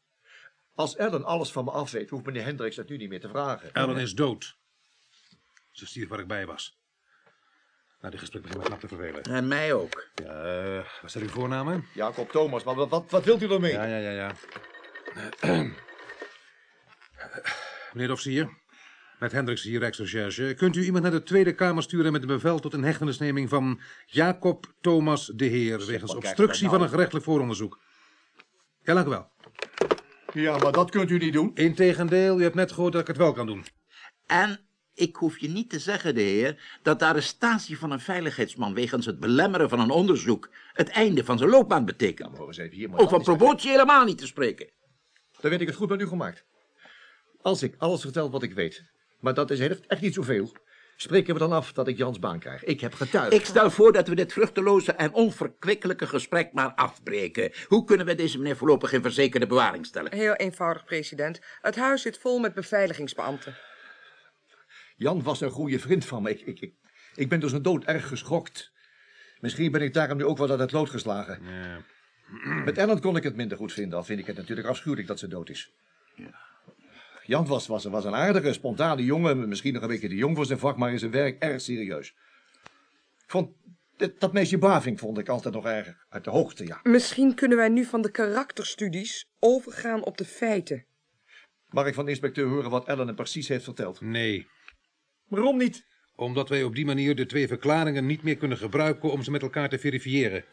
[0.75, 3.29] Als Ellen alles van me af weet, hoeft meneer Hendricks het nu niet meer te
[3.29, 3.73] vragen.
[3.73, 4.57] Ellen is dood.
[5.71, 6.79] Ze stierf waar ik bij was.
[7.99, 9.23] Nou, dit gesprek begint me knap te vervelen.
[9.23, 10.07] En mij ook.
[10.23, 11.85] Ja, eh, wat zijn uw voornamen?
[11.93, 13.71] Jacob Thomas, maar wat, wat, wat wilt u ermee?
[13.71, 14.31] Ja, ja, ja, ja.
[17.93, 18.60] Meneer de officier,
[19.21, 20.53] met Hendricks hier, Rijksrecherche.
[20.57, 23.79] Kunt u iemand naar de Tweede Kamer sturen met een bevel tot een hechtenisneming van
[24.05, 25.85] Jacob Thomas de Heer...
[25.85, 26.83] wegens obstructie u van nou?
[26.83, 27.79] een gerechtelijk vooronderzoek?
[28.83, 29.29] Ja, dank u wel.
[30.33, 31.51] Ja, maar dat kunt u niet doen.
[31.53, 33.65] Integendeel, u hebt net gehoord dat ik het wel kan doen.
[34.25, 34.59] En
[34.93, 39.05] ik hoef je niet te zeggen, de heer, dat de arrestatie van een veiligheidsman wegens
[39.05, 42.39] het belemmeren van een onderzoek het einde van zijn loopbaan betekent.
[42.39, 44.69] Eens even hier, maar Of dat van promotie helemaal niet te spreken.
[45.41, 46.45] Dan weet ik het goed met u gemaakt.
[47.41, 48.90] Als ik alles vertel wat ik weet,
[49.21, 50.51] maar dat is echt, echt niet zoveel,
[50.95, 52.63] spreken we dan af dat ik Jans baan krijg.
[52.63, 53.33] Ik heb getuigd.
[53.33, 57.51] Ik stel voor dat we dit vruchteloze en onverkwikkelijke gesprek maar afbreken.
[57.67, 60.13] Hoe kunnen we deze meneer voorlopig in verzekerde bewaring stellen?
[60.13, 61.39] Heel eenvoudig, president.
[61.61, 63.55] Het huis zit vol met beveiligingsbeambten.
[64.95, 66.29] Jan was een goede vriend van me.
[66.29, 66.73] Ik, ik, ik,
[67.15, 68.71] ik ben door zijn dood erg geschokt.
[69.39, 71.41] Misschien ben ik daarom nu ook wel uit het lood geslagen.
[72.65, 73.97] Met Ellen kon ik het minder goed vinden.
[73.97, 75.73] Al vind ik het natuurlijk afschuwelijk dat ze dood is.
[77.31, 79.47] Jan was, was, was een aardige, spontane jongen.
[79.47, 82.07] Misschien nog een beetje te jong voor zijn vak, maar in zijn werk erg serieus.
[83.23, 83.49] Ik vond,
[83.97, 86.79] dat, dat meisje Baving vond ik altijd nog erg uit de hoogte, ja.
[86.83, 90.85] Misschien kunnen wij nu van de karakterstudies overgaan op de feiten.
[91.69, 94.01] Mag ik van de inspecteur horen wat Ellen hem precies heeft verteld?
[94.01, 94.47] Nee.
[95.27, 95.85] Waarom niet?
[96.15, 99.41] Omdat wij op die manier de twee verklaringen niet meer kunnen gebruiken om ze met
[99.41, 100.43] elkaar te verifiëren.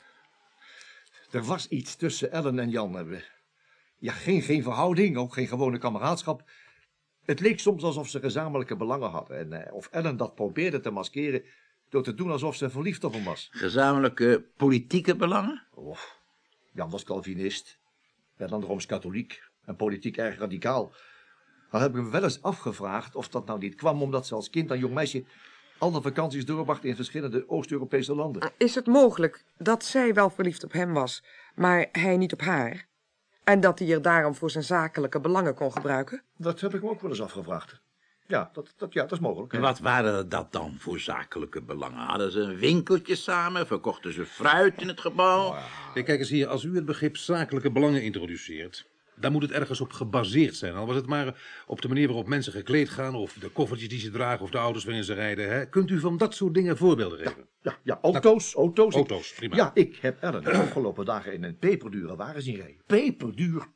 [1.31, 3.23] Er was iets tussen Ellen en Jan.
[3.99, 6.43] Ja, geen, geen verhouding, ook geen gewone kameraadschap.
[7.29, 9.39] Het leek soms alsof ze gezamenlijke belangen hadden.
[9.39, 11.43] En eh, of Ellen dat probeerde te maskeren
[11.89, 13.49] door te doen alsof ze verliefd op hem was.
[13.51, 15.67] Gezamenlijke politieke belangen?
[15.75, 15.99] Oh,
[16.73, 17.79] Jan was Calvinist,
[18.37, 20.93] Ellen Rooms-Katholiek en politiek erg radicaal.
[21.71, 24.51] Al heb ik me wel eens afgevraagd of dat nou niet kwam omdat ze als
[24.51, 25.25] kind en jong meisje
[25.79, 28.53] alle vakanties doorbracht in verschillende Oost-Europese landen.
[28.57, 31.25] Is het mogelijk dat zij wel verliefd op hem was,
[31.55, 32.88] maar hij niet op haar?
[33.49, 36.23] En dat hij er daarom voor zijn zakelijke belangen kon gebruiken?
[36.37, 37.81] Dat heb ik me ook wel eens afgevraagd.
[38.27, 39.53] Ja, dat, dat, ja, dat is mogelijk.
[39.53, 41.99] En wat waren dat dan voor zakelijke belangen?
[41.99, 43.67] Hadden ze een winkeltje samen?
[43.67, 45.57] Verkochten ze fruit in het gebouw?
[45.95, 48.87] Kijk, kijk eens hier, als u het begrip zakelijke belangen introduceert,
[49.21, 50.75] dan moet het ergens op gebaseerd zijn.
[50.75, 54.01] Al was het maar op de manier waarop mensen gekleed gaan, of de koffertjes die
[54.01, 55.51] ze dragen, of de auto's waarin ze rijden.
[55.51, 55.69] Hè?
[55.69, 57.47] Kunt u van dat soort dingen voorbeelden geven?
[57.63, 58.95] Ja, ja auto's, auto's.
[58.95, 59.57] Auto's, prima.
[59.57, 62.83] Ja, ik heb Ellen de afgelopen dagen in een peperdure wagen zien rijden.
[62.87, 63.67] Peperduur.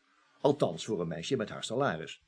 [0.41, 2.23] Althans, voor een meisje met haar salaris.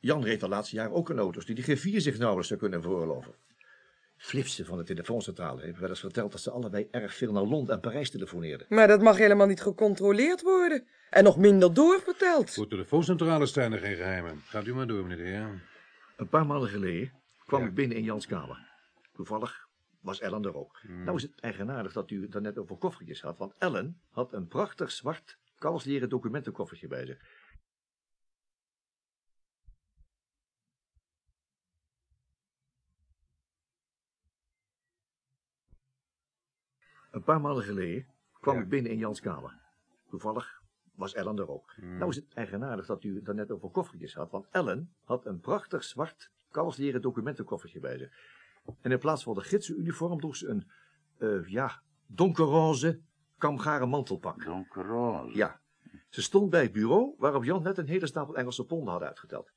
[0.00, 2.82] Jan reed de laatste jaren ook in auto's die de griffier zich nauwelijks zou kunnen
[2.82, 3.34] veroorloven.
[4.22, 7.74] Flipsen van de telefooncentrale heeft wel eens verteld dat ze allebei erg veel naar Londen
[7.74, 8.66] en Parijs telefoneerden.
[8.68, 10.86] Maar dat mag helemaal niet gecontroleerd worden.
[11.10, 12.50] En nog minder doorverteld.
[12.50, 14.40] Voor telefooncentrales zijn er geen geheimen.
[14.44, 15.62] Gaat u maar door, meneer de Heer.
[16.16, 17.12] Een paar maanden geleden
[17.46, 18.68] kwam ik binnen in Jans kamer.
[19.12, 19.68] Toevallig
[20.00, 20.80] was Ellen er ook.
[20.82, 24.48] Nou is het eigenaardig dat u het daarnet over koffertjes had, want Ellen had een
[24.48, 27.18] prachtig zwart kalfsleren documentenkoffertje bij zich.
[37.12, 38.06] Een paar maanden geleden
[38.40, 39.60] kwam ik binnen in Jans kamer.
[40.08, 40.62] Toevallig
[40.94, 41.74] was Ellen er ook.
[41.76, 45.40] Nou is het eigenaardig dat u het daarnet over koffertjes had, want Ellen had een
[45.40, 48.12] prachtig zwart kalfsleren documentenkoffertje bij zich.
[48.80, 50.70] En in plaats van de gidsenuniform droeg ze een,
[51.18, 53.00] eh, ja, donkerroze
[53.38, 54.44] kamgaren mantelpak.
[54.44, 55.36] Donkerroze?
[55.36, 55.60] Ja.
[56.08, 59.50] Ze stond bij het bureau waarop Jan net een hele stapel Engelse ponden had uitgeteld.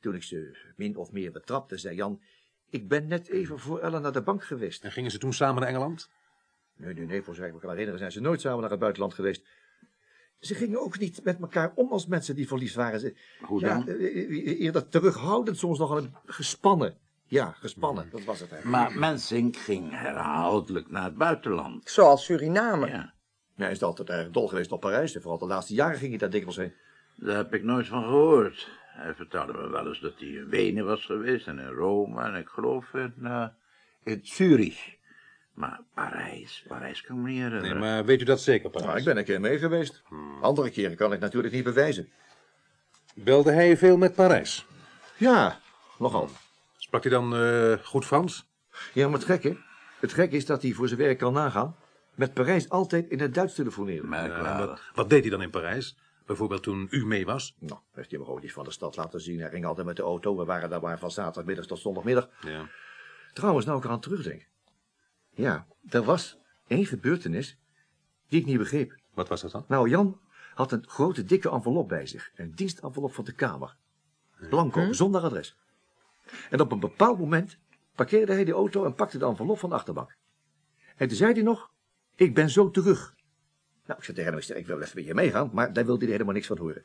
[0.00, 2.20] Toen ik ze min of meer betrapte, zei Jan,
[2.68, 4.84] ik ben net even voor Ellen naar de bank geweest.
[4.84, 6.10] En gingen ze toen samen naar Engeland?
[6.76, 8.78] Nee, nee, nee, voor zover ik me kan herinneren zijn ze nooit samen naar het
[8.78, 9.46] buitenland geweest.
[10.38, 13.00] Ze gingen ook niet met elkaar om als mensen die verliefd waren.
[13.00, 13.88] Ze, Hoe ja, dan?
[13.88, 16.96] eh, eh, Eerder terughoudend, soms nog een gespannen.
[17.26, 18.88] Ja, gespannen, dat was het eigenlijk.
[18.90, 21.90] Maar Mensink ging herhaaldelijk naar het buitenland.
[21.90, 22.86] Zoals Suriname.
[22.86, 23.14] Ja,
[23.56, 25.14] Ja, hij is altijd erg dol geweest op Parijs.
[25.14, 26.72] En vooral de laatste jaren ging hij daar dikwijls heen.
[27.16, 28.70] daar heb ik nooit van gehoord.
[28.84, 32.34] Hij vertelde me wel eens dat hij in Wenen was geweest en in Rome en
[32.34, 33.46] ik geloof in, eh,
[34.04, 34.96] in Zurich.
[35.54, 37.80] Maar Parijs, Parijs kan ik me niet herinneren.
[37.80, 38.86] Nee, maar weet u dat zeker, Parijs?
[38.86, 40.02] Nou, ik ben een keer mee geweest.
[40.40, 42.08] Andere keren kan ik natuurlijk niet bewijzen.
[43.14, 44.66] Belde hij veel met Parijs?
[45.16, 45.60] Ja,
[45.98, 46.28] nogal.
[46.76, 48.48] Sprak hij dan eh, goed Frans?
[48.92, 49.56] Ja, maar het gekke,
[50.00, 51.76] het gekke is dat hij voor zijn werk kan nagaan.
[52.14, 54.10] Met Parijs altijd in het Duits telefoneren.
[54.10, 55.96] Ja, wat, wat deed hij dan in Parijs?
[56.26, 57.54] Bijvoorbeeld toen u mee was?
[57.58, 59.40] Nou, heeft hij me gewoon iets van de stad laten zien.
[59.40, 60.36] Hij ging altijd met de auto.
[60.36, 62.28] We waren daar maar van zaterdagmiddag tot zondagmiddag.
[62.40, 62.68] Ja.
[63.32, 64.46] Trouwens, nou ik eraan terugdenk.
[65.34, 67.58] Ja, er was één gebeurtenis
[68.28, 68.98] die ik niet begreep.
[69.14, 69.64] Wat was dat dan?
[69.68, 70.20] Nou, Jan
[70.54, 72.30] had een grote dikke envelop bij zich.
[72.36, 73.76] Een dienstenvelop van de Kamer.
[74.48, 75.56] Blanco, zonder adres.
[76.50, 77.58] En op een bepaald moment
[77.94, 80.16] parkeerde hij de auto en pakte de envelop van de achterbank.
[80.96, 81.70] En toen zei hij nog,
[82.14, 83.14] ik ben zo terug.
[83.86, 86.12] Nou, ik zei tegen hem, ik wil even met je meegaan, maar daar wilde hij
[86.12, 86.84] helemaal niks van horen.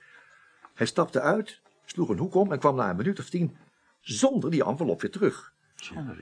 [0.73, 3.57] Hij stapte uit, sloeg een hoek om en kwam na een minuut of tien
[3.99, 5.53] zonder die envelop weer terug.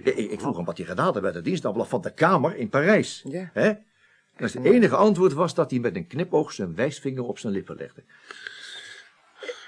[0.03, 2.69] Ik, ik vroeg hem wat hij gedaan had bij de dienstenvelop van de Kamer in
[2.69, 3.23] Parijs.
[3.27, 3.49] Ja.
[3.53, 3.67] Hè?
[4.37, 7.75] En het enige antwoord was dat hij met een knipoog zijn wijsvinger op zijn lippen
[7.75, 8.03] legde.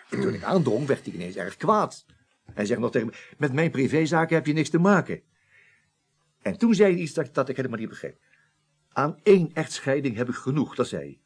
[0.10, 2.06] En toen ik aandrong, werd hij ineens erg kwaad.
[2.54, 5.22] Hij zegt nog tegen me, met mijn privézaken heb je niks te maken.
[6.42, 8.18] En toen zei hij iets dat, dat ik helemaal niet begreep.
[8.92, 11.20] Aan één echtscheiding heb ik genoeg, dat zei hij.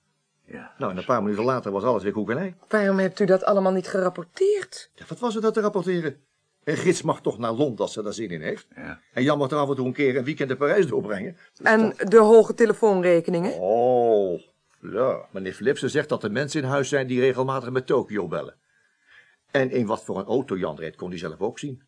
[0.56, 0.74] Ja.
[0.78, 2.56] Nou, en een paar minuten later was alles weer koekenij.
[2.70, 4.92] Waarom hebt u dat allemaal niet gerapporteerd?
[4.96, 6.24] Ja, wat was er dat te rapporteren?
[6.64, 8.68] Een gids mag toch naar Londen als ze daar zin in heeft.
[8.76, 9.00] Ja.
[9.14, 11.38] En Jan mag er af en toe een keer een weekend in Parijs doorbrengen.
[11.64, 13.54] En de hoge telefoonrekeningen?
[13.60, 14.42] Oh,
[14.82, 15.26] ja.
[15.32, 18.56] Meneer Flipsen zegt dat er mensen in huis zijn die regelmatig met Tokio bellen.
[19.52, 21.84] En in wat voor een auto Jan reed, kon hij zelf ook zien.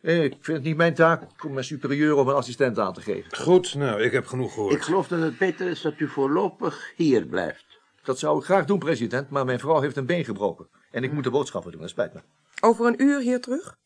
[0.00, 3.36] Ik vind het niet mijn taak om mijn superieur of mijn assistent aan te geven.
[3.36, 4.74] Goed, nou, ik heb genoeg gehoord.
[4.74, 7.80] Ik geloof dat het beter is dat u voorlopig hier blijft.
[8.02, 10.68] Dat zou ik graag doen, president, maar mijn vrouw heeft een been gebroken.
[10.90, 12.20] En ik moet de boodschappen doen, dat spijt me.
[12.60, 13.76] Over een uur hier terug?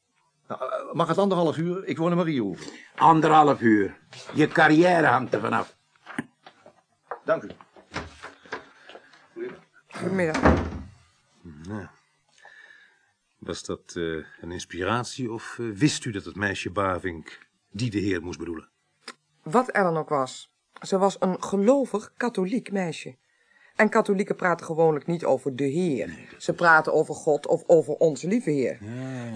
[0.49, 1.84] Nou, eh, mag het anderhalf uur?
[1.84, 2.72] Ik woon in Mariehoeven.
[2.96, 3.99] Anderhalf uur.
[4.34, 5.76] Je carrière hangt er vanaf.
[7.24, 7.49] Dank u.
[9.88, 10.42] Goedemiddag.
[11.42, 11.86] Nou,
[13.38, 14.03] was dat eh,
[14.40, 18.68] een inspiratie of eh, wist u dat het meisje Bavink die de heer moest bedoelen?
[19.42, 20.53] Wat er dan ook was.
[20.80, 23.16] Ze was een gelovig katholiek meisje.
[23.78, 26.18] En katholieken praten gewoonlijk niet over de Heer.
[26.38, 28.78] Ze praten over God of over onze lieve Heer.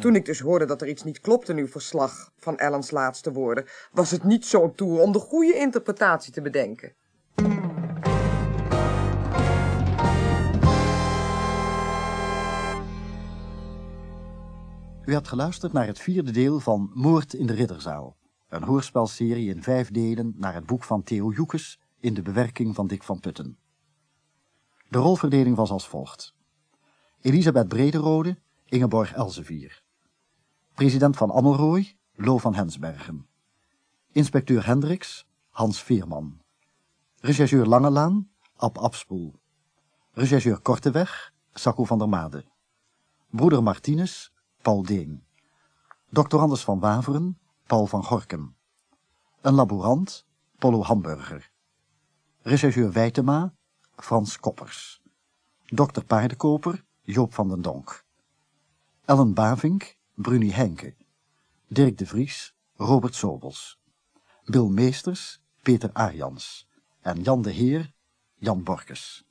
[0.01, 3.33] Toen ik dus hoorde dat er iets niet klopte in uw verslag van Ellens laatste
[3.33, 6.93] woorden, was het niet zo'n toer om de goede interpretatie te bedenken.
[15.05, 18.17] U hebt geluisterd naar het vierde deel van Moord in de Ridderzaal.
[18.49, 22.87] Een hoorspelserie in vijf delen naar het boek van Theo Joekes in de bewerking van
[22.87, 23.57] Dick van Putten.
[24.93, 26.35] De rolverdeling was als volgt.
[27.21, 29.83] Elisabeth Brederode, Ingeborg Elsevier.
[30.75, 33.27] President van Ammelrooy, Lo van Hensbergen.
[34.13, 36.41] Inspecteur Hendricks, Hans Veerman.
[37.21, 39.35] Rechercheur Langelaan, Ab Abspoel.
[40.13, 42.45] Rechercheur Korteweg, Sacco van der Made.
[43.31, 44.31] Broeder Martinez,
[44.63, 45.25] Paul Deen.
[46.09, 48.57] Doctorandus van Waveren, Paul van Gorkum.
[49.41, 50.27] Een laborant,
[50.59, 51.51] Pollo Hamburger.
[52.43, 53.55] Rechercheur Wijtema,
[54.03, 55.03] Frans Koppers.
[55.67, 58.05] Dokter Paardenkoper, Joop van den Donk.
[59.05, 60.95] Ellen Bavink, Bruni Henke.
[61.67, 63.79] Dirk de Vries, Robert Sobels.
[64.45, 66.69] Bill Meesters, Peter Arjans.
[67.01, 67.93] En Jan de Heer,
[68.39, 69.25] Jan Borkes.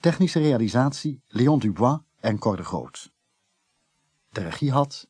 [0.00, 3.12] Technische realisatie Leon Dubois en Cor de Groot.
[4.32, 5.08] De regie had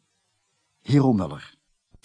[0.83, 1.58] Hero Muller.